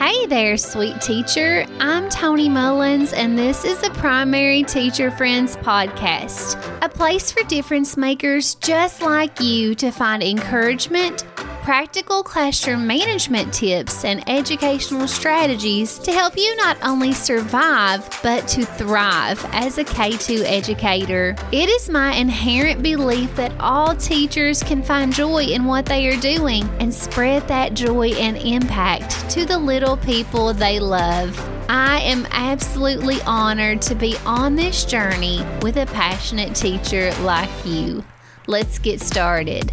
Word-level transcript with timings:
Hey 0.00 0.24
there, 0.24 0.56
sweet 0.56 0.98
teacher. 1.02 1.66
I'm 1.78 2.08
Tony 2.08 2.48
Mullins, 2.48 3.12
and 3.12 3.38
this 3.38 3.66
is 3.66 3.82
the 3.82 3.90
Primary 3.90 4.62
Teacher 4.62 5.10
Friends 5.10 5.58
podcast, 5.58 6.56
a 6.80 6.88
place 6.88 7.30
for 7.30 7.42
difference 7.42 7.98
makers 7.98 8.54
just 8.54 9.02
like 9.02 9.38
you 9.42 9.74
to 9.74 9.90
find 9.90 10.22
encouragement, 10.22 11.26
practical 11.70 12.24
classroom 12.24 12.84
management 12.84 13.54
tips, 13.54 14.04
and 14.04 14.28
educational 14.28 15.06
strategies 15.06 16.00
to 16.00 16.10
help 16.10 16.36
you 16.36 16.56
not 16.56 16.76
only 16.82 17.12
survive, 17.12 18.04
but 18.24 18.48
to 18.48 18.64
thrive 18.64 19.40
as 19.52 19.78
a 19.78 19.84
K2 19.84 20.42
educator. 20.46 21.36
It 21.52 21.68
is 21.68 21.88
my 21.88 22.12
inherent 22.16 22.82
belief 22.82 23.36
that 23.36 23.52
all 23.60 23.94
teachers 23.94 24.64
can 24.64 24.82
find 24.82 25.14
joy 25.14 25.44
in 25.44 25.64
what 25.64 25.86
they 25.86 26.08
are 26.08 26.20
doing 26.20 26.68
and 26.80 26.92
spread 26.92 27.46
that 27.46 27.74
joy 27.74 28.08
and 28.14 28.36
impact 28.38 29.30
to 29.30 29.44
the 29.44 29.56
little 29.56 29.96
people 29.96 30.52
they 30.52 30.80
love. 30.80 31.38
I 31.68 32.00
am 32.00 32.26
absolutely 32.32 33.22
honored 33.22 33.80
to 33.82 33.94
be 33.94 34.16
on 34.26 34.56
this 34.56 34.84
journey 34.84 35.46
with 35.62 35.76
a 35.76 35.86
passionate 35.86 36.56
teacher 36.56 37.14
like 37.20 37.64
you. 37.64 38.02
Let's 38.48 38.80
get 38.80 39.00
started. 39.00 39.72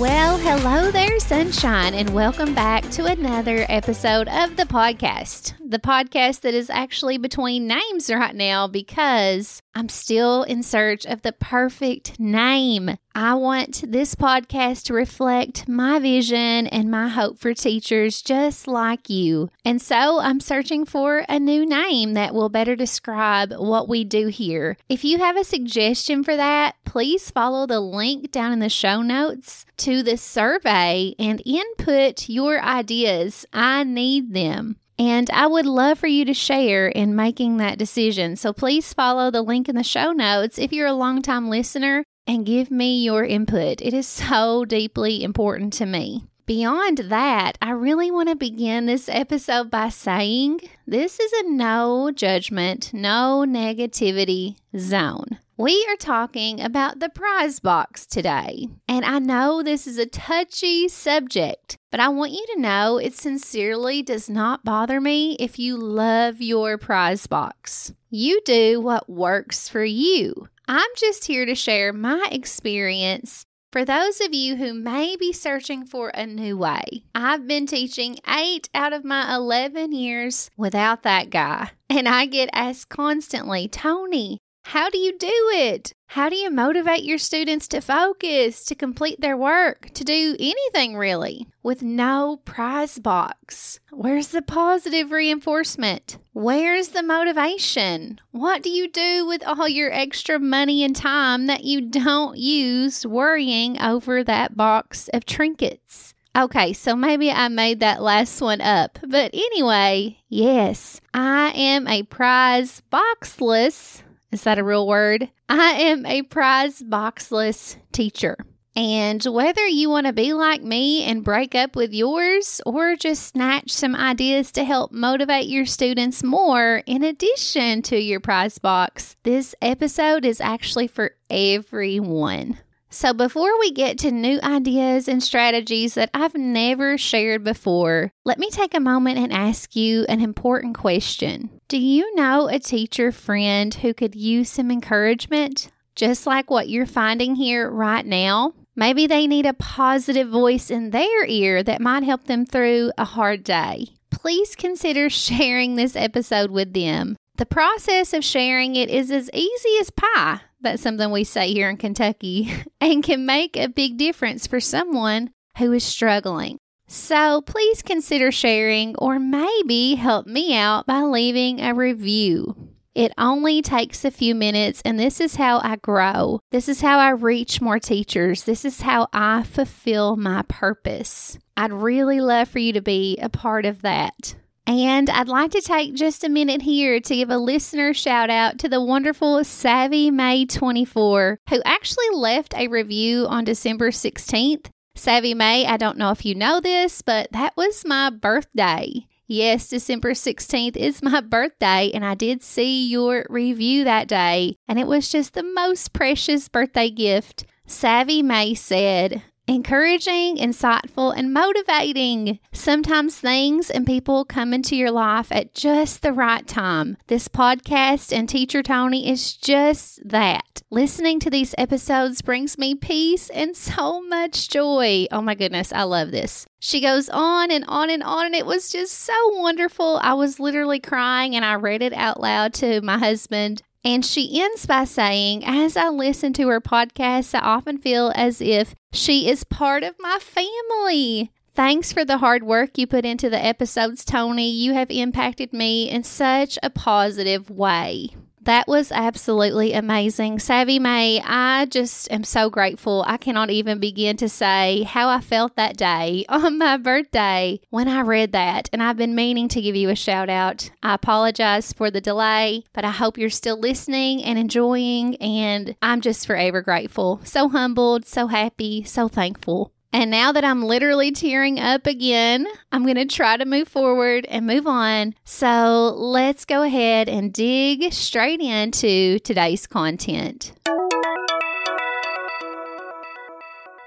Well, 0.00 0.36
hello 0.36 0.90
there, 0.90 1.18
sunshine, 1.20 1.94
and 1.94 2.10
welcome 2.10 2.54
back 2.54 2.86
to 2.90 3.06
another 3.06 3.64
episode 3.70 4.28
of 4.28 4.54
the 4.58 4.64
podcast. 4.64 5.54
The 5.68 5.80
podcast 5.80 6.42
that 6.42 6.54
is 6.54 6.70
actually 6.70 7.18
between 7.18 7.66
names 7.66 8.08
right 8.08 8.36
now 8.36 8.68
because 8.68 9.60
I'm 9.74 9.88
still 9.88 10.44
in 10.44 10.62
search 10.62 11.04
of 11.04 11.22
the 11.22 11.32
perfect 11.32 12.20
name. 12.20 12.96
I 13.16 13.34
want 13.34 13.82
this 13.90 14.14
podcast 14.14 14.84
to 14.84 14.94
reflect 14.94 15.66
my 15.66 15.98
vision 15.98 16.68
and 16.68 16.88
my 16.88 17.08
hope 17.08 17.40
for 17.40 17.52
teachers 17.52 18.22
just 18.22 18.68
like 18.68 19.10
you. 19.10 19.50
And 19.64 19.82
so 19.82 20.20
I'm 20.20 20.38
searching 20.38 20.84
for 20.84 21.24
a 21.28 21.40
new 21.40 21.66
name 21.66 22.14
that 22.14 22.32
will 22.32 22.48
better 22.48 22.76
describe 22.76 23.52
what 23.52 23.88
we 23.88 24.04
do 24.04 24.28
here. 24.28 24.76
If 24.88 25.02
you 25.02 25.18
have 25.18 25.36
a 25.36 25.42
suggestion 25.42 26.22
for 26.22 26.36
that, 26.36 26.76
please 26.84 27.28
follow 27.32 27.66
the 27.66 27.80
link 27.80 28.30
down 28.30 28.52
in 28.52 28.60
the 28.60 28.68
show 28.68 29.02
notes 29.02 29.66
to 29.78 30.04
the 30.04 30.16
survey 30.16 31.16
and 31.18 31.42
input 31.44 32.28
your 32.28 32.62
ideas. 32.62 33.44
I 33.52 33.82
need 33.82 34.32
them. 34.32 34.76
And 34.98 35.28
I 35.30 35.46
would 35.46 35.66
love 35.66 35.98
for 35.98 36.06
you 36.06 36.24
to 36.24 36.34
share 36.34 36.88
in 36.88 37.14
making 37.14 37.58
that 37.58 37.78
decision. 37.78 38.36
So 38.36 38.52
please 38.52 38.94
follow 38.94 39.30
the 39.30 39.42
link 39.42 39.68
in 39.68 39.76
the 39.76 39.82
show 39.82 40.12
notes 40.12 40.58
if 40.58 40.72
you're 40.72 40.86
a 40.86 40.92
longtime 40.94 41.50
listener 41.50 42.04
and 42.26 42.46
give 42.46 42.70
me 42.70 43.02
your 43.04 43.24
input. 43.24 43.82
It 43.82 43.92
is 43.92 44.06
so 44.06 44.64
deeply 44.64 45.22
important 45.22 45.72
to 45.74 45.86
me. 45.86 46.24
Beyond 46.46 46.98
that, 46.98 47.58
I 47.60 47.70
really 47.70 48.10
want 48.10 48.28
to 48.28 48.36
begin 48.36 48.86
this 48.86 49.08
episode 49.08 49.68
by 49.70 49.88
saying 49.88 50.60
this 50.86 51.18
is 51.18 51.32
a 51.32 51.50
no 51.50 52.12
judgment, 52.14 52.92
no 52.94 53.44
negativity 53.46 54.56
zone. 54.78 55.38
We 55.58 55.86
are 55.88 55.96
talking 55.96 56.60
about 56.60 57.00
the 57.00 57.08
prize 57.08 57.60
box 57.60 58.04
today. 58.04 58.68
And 58.86 59.06
I 59.06 59.18
know 59.20 59.62
this 59.62 59.86
is 59.86 59.96
a 59.96 60.04
touchy 60.04 60.86
subject, 60.86 61.78
but 61.90 61.98
I 61.98 62.08
want 62.08 62.32
you 62.32 62.44
to 62.54 62.60
know 62.60 62.98
it 62.98 63.14
sincerely 63.14 64.02
does 64.02 64.28
not 64.28 64.64
bother 64.64 65.00
me 65.00 65.34
if 65.40 65.58
you 65.58 65.78
love 65.78 66.42
your 66.42 66.76
prize 66.76 67.26
box. 67.26 67.94
You 68.10 68.42
do 68.44 68.82
what 68.82 69.08
works 69.08 69.66
for 69.66 69.82
you. 69.82 70.46
I'm 70.68 70.90
just 70.94 71.24
here 71.24 71.46
to 71.46 71.54
share 71.54 71.90
my 71.90 72.28
experience 72.30 73.46
for 73.76 73.84
those 73.84 74.22
of 74.22 74.32
you 74.32 74.56
who 74.56 74.72
may 74.72 75.16
be 75.16 75.34
searching 75.34 75.84
for 75.84 76.08
a 76.08 76.26
new 76.26 76.56
way, 76.56 77.04
I've 77.14 77.46
been 77.46 77.66
teaching 77.66 78.16
eight 78.26 78.70
out 78.72 78.94
of 78.94 79.04
my 79.04 79.34
11 79.34 79.92
years 79.92 80.50
without 80.56 81.02
that 81.02 81.28
guy. 81.28 81.72
And 81.90 82.08
I 82.08 82.24
get 82.24 82.48
asked 82.54 82.88
constantly, 82.88 83.68
Tony, 83.68 84.38
how 84.66 84.90
do 84.90 84.98
you 84.98 85.16
do 85.16 85.50
it? 85.54 85.92
How 86.08 86.28
do 86.28 86.34
you 86.34 86.50
motivate 86.50 87.04
your 87.04 87.18
students 87.18 87.68
to 87.68 87.80
focus, 87.80 88.64
to 88.64 88.74
complete 88.74 89.20
their 89.20 89.36
work, 89.36 89.90
to 89.94 90.02
do 90.02 90.34
anything 90.40 90.96
really 90.96 91.46
with 91.62 91.82
no 91.82 92.40
prize 92.44 92.98
box? 92.98 93.78
Where's 93.92 94.28
the 94.28 94.42
positive 94.42 95.12
reinforcement? 95.12 96.18
Where's 96.32 96.88
the 96.88 97.04
motivation? 97.04 98.20
What 98.32 98.64
do 98.64 98.70
you 98.70 98.90
do 98.90 99.24
with 99.24 99.46
all 99.46 99.68
your 99.68 99.92
extra 99.92 100.40
money 100.40 100.82
and 100.82 100.96
time 100.96 101.46
that 101.46 101.62
you 101.62 101.80
don't 101.80 102.36
use 102.36 103.06
worrying 103.06 103.80
over 103.80 104.24
that 104.24 104.56
box 104.56 105.08
of 105.14 105.24
trinkets? 105.24 106.12
Okay, 106.36 106.72
so 106.72 106.96
maybe 106.96 107.30
I 107.30 107.46
made 107.48 107.78
that 107.80 108.02
last 108.02 108.40
one 108.40 108.60
up. 108.60 108.98
But 109.06 109.30
anyway, 109.32 110.18
yes, 110.28 111.00
I 111.14 111.52
am 111.54 111.86
a 111.86 112.02
prize 112.02 112.82
boxless 112.92 114.02
is 114.32 114.42
that 114.42 114.58
a 114.58 114.64
real 114.64 114.86
word? 114.86 115.30
I 115.48 115.72
am 115.72 116.04
a 116.06 116.22
prize 116.22 116.82
boxless 116.82 117.76
teacher. 117.92 118.36
And 118.76 119.24
whether 119.24 119.66
you 119.66 119.88
want 119.88 120.06
to 120.06 120.12
be 120.12 120.34
like 120.34 120.62
me 120.62 121.02
and 121.04 121.24
break 121.24 121.54
up 121.54 121.74
with 121.76 121.94
yours 121.94 122.60
or 122.66 122.94
just 122.94 123.28
snatch 123.28 123.70
some 123.70 123.96
ideas 123.96 124.52
to 124.52 124.64
help 124.64 124.92
motivate 124.92 125.46
your 125.46 125.64
students 125.64 126.22
more 126.22 126.82
in 126.84 127.02
addition 127.02 127.80
to 127.82 127.98
your 127.98 128.20
prize 128.20 128.58
box, 128.58 129.16
this 129.22 129.54
episode 129.62 130.26
is 130.26 130.42
actually 130.42 130.88
for 130.88 131.12
everyone. 131.30 132.58
So, 132.90 133.12
before 133.12 133.58
we 133.58 133.72
get 133.72 133.98
to 133.98 134.10
new 134.10 134.38
ideas 134.42 135.08
and 135.08 135.22
strategies 135.22 135.94
that 135.94 136.10
I've 136.14 136.34
never 136.34 136.96
shared 136.96 137.44
before, 137.44 138.12
let 138.24 138.38
me 138.38 138.50
take 138.50 138.74
a 138.74 138.80
moment 138.80 139.18
and 139.18 139.32
ask 139.32 139.74
you 139.74 140.04
an 140.08 140.20
important 140.20 140.76
question. 140.76 141.55
Do 141.68 141.78
you 141.78 142.14
know 142.14 142.46
a 142.46 142.60
teacher 142.60 143.10
friend 143.10 143.74
who 143.74 143.92
could 143.92 144.14
use 144.14 144.48
some 144.48 144.70
encouragement, 144.70 145.68
just 145.96 146.24
like 146.24 146.48
what 146.48 146.68
you're 146.68 146.86
finding 146.86 147.34
here 147.34 147.68
right 147.68 148.06
now? 148.06 148.54
Maybe 148.76 149.08
they 149.08 149.26
need 149.26 149.46
a 149.46 149.52
positive 149.52 150.28
voice 150.28 150.70
in 150.70 150.90
their 150.90 151.26
ear 151.26 151.64
that 151.64 151.80
might 151.80 152.04
help 152.04 152.26
them 152.26 152.46
through 152.46 152.92
a 152.96 153.04
hard 153.04 153.42
day. 153.42 153.88
Please 154.12 154.54
consider 154.54 155.10
sharing 155.10 155.74
this 155.74 155.96
episode 155.96 156.52
with 156.52 156.72
them. 156.72 157.16
The 157.34 157.46
process 157.46 158.12
of 158.12 158.24
sharing 158.24 158.76
it 158.76 158.88
is 158.88 159.10
as 159.10 159.28
easy 159.34 159.76
as 159.80 159.90
pie. 159.90 160.42
That's 160.60 160.82
something 160.82 161.10
we 161.10 161.24
say 161.24 161.52
here 161.52 161.68
in 161.68 161.78
Kentucky 161.78 162.48
and 162.80 163.02
can 163.02 163.26
make 163.26 163.56
a 163.56 163.66
big 163.66 163.98
difference 163.98 164.46
for 164.46 164.60
someone 164.60 165.30
who 165.58 165.72
is 165.72 165.82
struggling. 165.82 166.58
So 166.86 167.42
please 167.42 167.82
consider 167.82 168.30
sharing 168.30 168.94
or 168.96 169.18
maybe 169.18 169.96
help 169.96 170.26
me 170.26 170.56
out 170.56 170.86
by 170.86 171.02
leaving 171.02 171.60
a 171.60 171.74
review. 171.74 172.54
It 172.94 173.12
only 173.18 173.60
takes 173.60 174.06
a 174.06 174.10
few 174.10 174.34
minutes, 174.34 174.80
and 174.82 174.98
this 174.98 175.20
is 175.20 175.34
how 175.34 175.58
I 175.58 175.76
grow. 175.76 176.40
This 176.50 176.66
is 176.66 176.80
how 176.80 176.98
I 176.98 177.10
reach 177.10 177.60
more 177.60 177.78
teachers. 177.78 178.44
This 178.44 178.64
is 178.64 178.80
how 178.80 179.08
I 179.12 179.42
fulfill 179.42 180.16
my 180.16 180.42
purpose. 180.48 181.38
I'd 181.58 181.72
really 181.72 182.22
love 182.22 182.48
for 182.48 182.58
you 182.58 182.72
to 182.72 182.80
be 182.80 183.18
a 183.18 183.28
part 183.28 183.66
of 183.66 183.82
that. 183.82 184.34
And 184.66 185.10
I'd 185.10 185.28
like 185.28 185.50
to 185.50 185.60
take 185.60 185.94
just 185.94 186.24
a 186.24 186.30
minute 186.30 186.62
here 186.62 186.98
to 186.98 187.14
give 187.14 187.28
a 187.28 187.36
listener 187.36 187.92
shout 187.92 188.30
out 188.30 188.58
to 188.60 188.68
the 188.68 188.82
wonderful 188.82 189.44
Savvy 189.44 190.10
May 190.10 190.46
24 190.46 191.38
who 191.50 191.62
actually 191.64 192.08
left 192.14 192.54
a 192.56 192.66
review 192.68 193.26
on 193.26 193.44
December 193.44 193.90
16th. 193.90 194.70
Savvy 194.96 195.34
May, 195.34 195.66
I 195.66 195.76
don't 195.76 195.98
know 195.98 196.10
if 196.10 196.24
you 196.24 196.34
know 196.34 196.58
this, 196.58 197.02
but 197.02 197.30
that 197.32 197.56
was 197.56 197.84
my 197.84 198.10
birthday. 198.10 199.06
Yes, 199.28 199.68
December 199.68 200.12
16th 200.12 200.76
is 200.76 201.02
my 201.02 201.20
birthday, 201.20 201.90
and 201.92 202.04
I 202.04 202.14
did 202.14 202.42
see 202.42 202.88
your 202.88 203.26
review 203.28 203.84
that 203.84 204.08
day, 204.08 204.56
and 204.66 204.78
it 204.78 204.86
was 204.86 205.08
just 205.08 205.34
the 205.34 205.42
most 205.42 205.92
precious 205.92 206.48
birthday 206.48 206.90
gift. 206.90 207.44
Savvy 207.66 208.22
May 208.22 208.54
said, 208.54 209.22
encouraging, 209.46 210.36
insightful, 210.36 211.16
and 211.16 211.32
motivating. 211.32 212.38
Sometimes 212.52 213.16
things 213.16 213.70
and 213.70 213.86
people 213.86 214.24
come 214.24 214.52
into 214.52 214.76
your 214.76 214.90
life 214.90 215.30
at 215.30 215.54
just 215.54 216.02
the 216.02 216.12
right 216.12 216.46
time. 216.46 216.96
This 217.06 217.28
podcast 217.28 218.16
and 218.16 218.28
Teacher 218.28 218.62
Tony 218.62 219.10
is 219.10 219.34
just 219.34 220.00
that. 220.08 220.62
Listening 220.70 221.20
to 221.20 221.30
these 221.30 221.54
episodes 221.56 222.22
brings 222.22 222.58
me 222.58 222.74
peace 222.74 223.30
and 223.30 223.56
so 223.56 224.00
much 224.02 224.48
joy. 224.48 225.06
Oh 225.12 225.22
my 225.22 225.34
goodness, 225.34 225.72
I 225.72 225.84
love 225.84 226.10
this. 226.10 226.46
She 226.58 226.80
goes 226.80 227.08
on 227.08 227.50
and 227.52 227.64
on 227.68 227.90
and 227.90 228.02
on, 228.02 228.26
and 228.26 228.34
it 228.34 228.46
was 228.46 228.70
just 228.70 228.92
so 228.92 229.14
wonderful. 229.34 230.00
I 230.02 230.14
was 230.14 230.40
literally 230.40 230.80
crying, 230.80 231.36
and 231.36 231.44
I 231.44 231.54
read 231.54 231.82
it 231.82 231.92
out 231.92 232.20
loud 232.20 232.54
to 232.54 232.80
my 232.80 232.98
husband. 232.98 233.62
And 233.86 234.04
she 234.04 234.42
ends 234.42 234.66
by 234.66 234.82
saying, 234.82 235.44
As 235.44 235.76
I 235.76 235.90
listen 235.90 236.32
to 236.32 236.48
her 236.48 236.60
podcast, 236.60 237.36
I 237.36 237.38
often 237.38 237.78
feel 237.78 238.10
as 238.16 238.40
if 238.40 238.74
she 238.92 239.30
is 239.30 239.44
part 239.44 239.84
of 239.84 239.94
my 240.00 240.18
family. 240.18 241.30
Thanks 241.54 241.92
for 241.92 242.04
the 242.04 242.18
hard 242.18 242.42
work 242.42 242.78
you 242.78 242.88
put 242.88 243.04
into 243.04 243.30
the 243.30 243.42
episodes, 243.42 244.04
Tony. 244.04 244.50
You 244.50 244.74
have 244.74 244.90
impacted 244.90 245.52
me 245.52 245.88
in 245.88 246.02
such 246.02 246.58
a 246.64 246.68
positive 246.68 247.48
way. 247.48 248.10
That 248.46 248.68
was 248.68 248.92
absolutely 248.92 249.72
amazing. 249.72 250.38
Savvy 250.38 250.78
May, 250.78 251.20
I 251.20 251.66
just 251.66 252.08
am 252.12 252.22
so 252.22 252.48
grateful. 252.48 253.04
I 253.04 253.16
cannot 253.16 253.50
even 253.50 253.80
begin 253.80 254.16
to 254.18 254.28
say 254.28 254.84
how 254.84 255.08
I 255.08 255.20
felt 255.20 255.56
that 255.56 255.76
day 255.76 256.24
on 256.28 256.56
my 256.56 256.76
birthday 256.76 257.58
when 257.70 257.88
I 257.88 258.02
read 258.02 258.30
that. 258.32 258.70
And 258.72 258.80
I've 258.80 258.96
been 258.96 259.16
meaning 259.16 259.48
to 259.48 259.60
give 259.60 259.74
you 259.74 259.88
a 259.90 259.96
shout 259.96 260.30
out. 260.30 260.70
I 260.80 260.94
apologize 260.94 261.72
for 261.72 261.90
the 261.90 262.00
delay, 262.00 262.62
but 262.72 262.84
I 262.84 262.92
hope 262.92 263.18
you're 263.18 263.30
still 263.30 263.58
listening 263.58 264.22
and 264.22 264.38
enjoying. 264.38 265.16
And 265.16 265.74
I'm 265.82 266.00
just 266.00 266.24
forever 266.24 266.62
grateful. 266.62 267.20
So 267.24 267.48
humbled, 267.48 268.06
so 268.06 268.28
happy, 268.28 268.84
so 268.84 269.08
thankful. 269.08 269.72
And 269.96 270.10
now 270.10 270.30
that 270.30 270.44
I'm 270.44 270.62
literally 270.62 271.10
tearing 271.10 271.58
up 271.58 271.86
again, 271.86 272.46
I'm 272.70 272.82
going 272.82 272.96
to 272.96 273.06
try 273.06 273.38
to 273.38 273.46
move 273.46 273.66
forward 273.66 274.26
and 274.26 274.46
move 274.46 274.66
on. 274.66 275.14
So 275.24 275.94
let's 275.96 276.44
go 276.44 276.62
ahead 276.62 277.08
and 277.08 277.32
dig 277.32 277.90
straight 277.94 278.42
into 278.42 279.18
today's 279.20 279.66
content. 279.66 280.52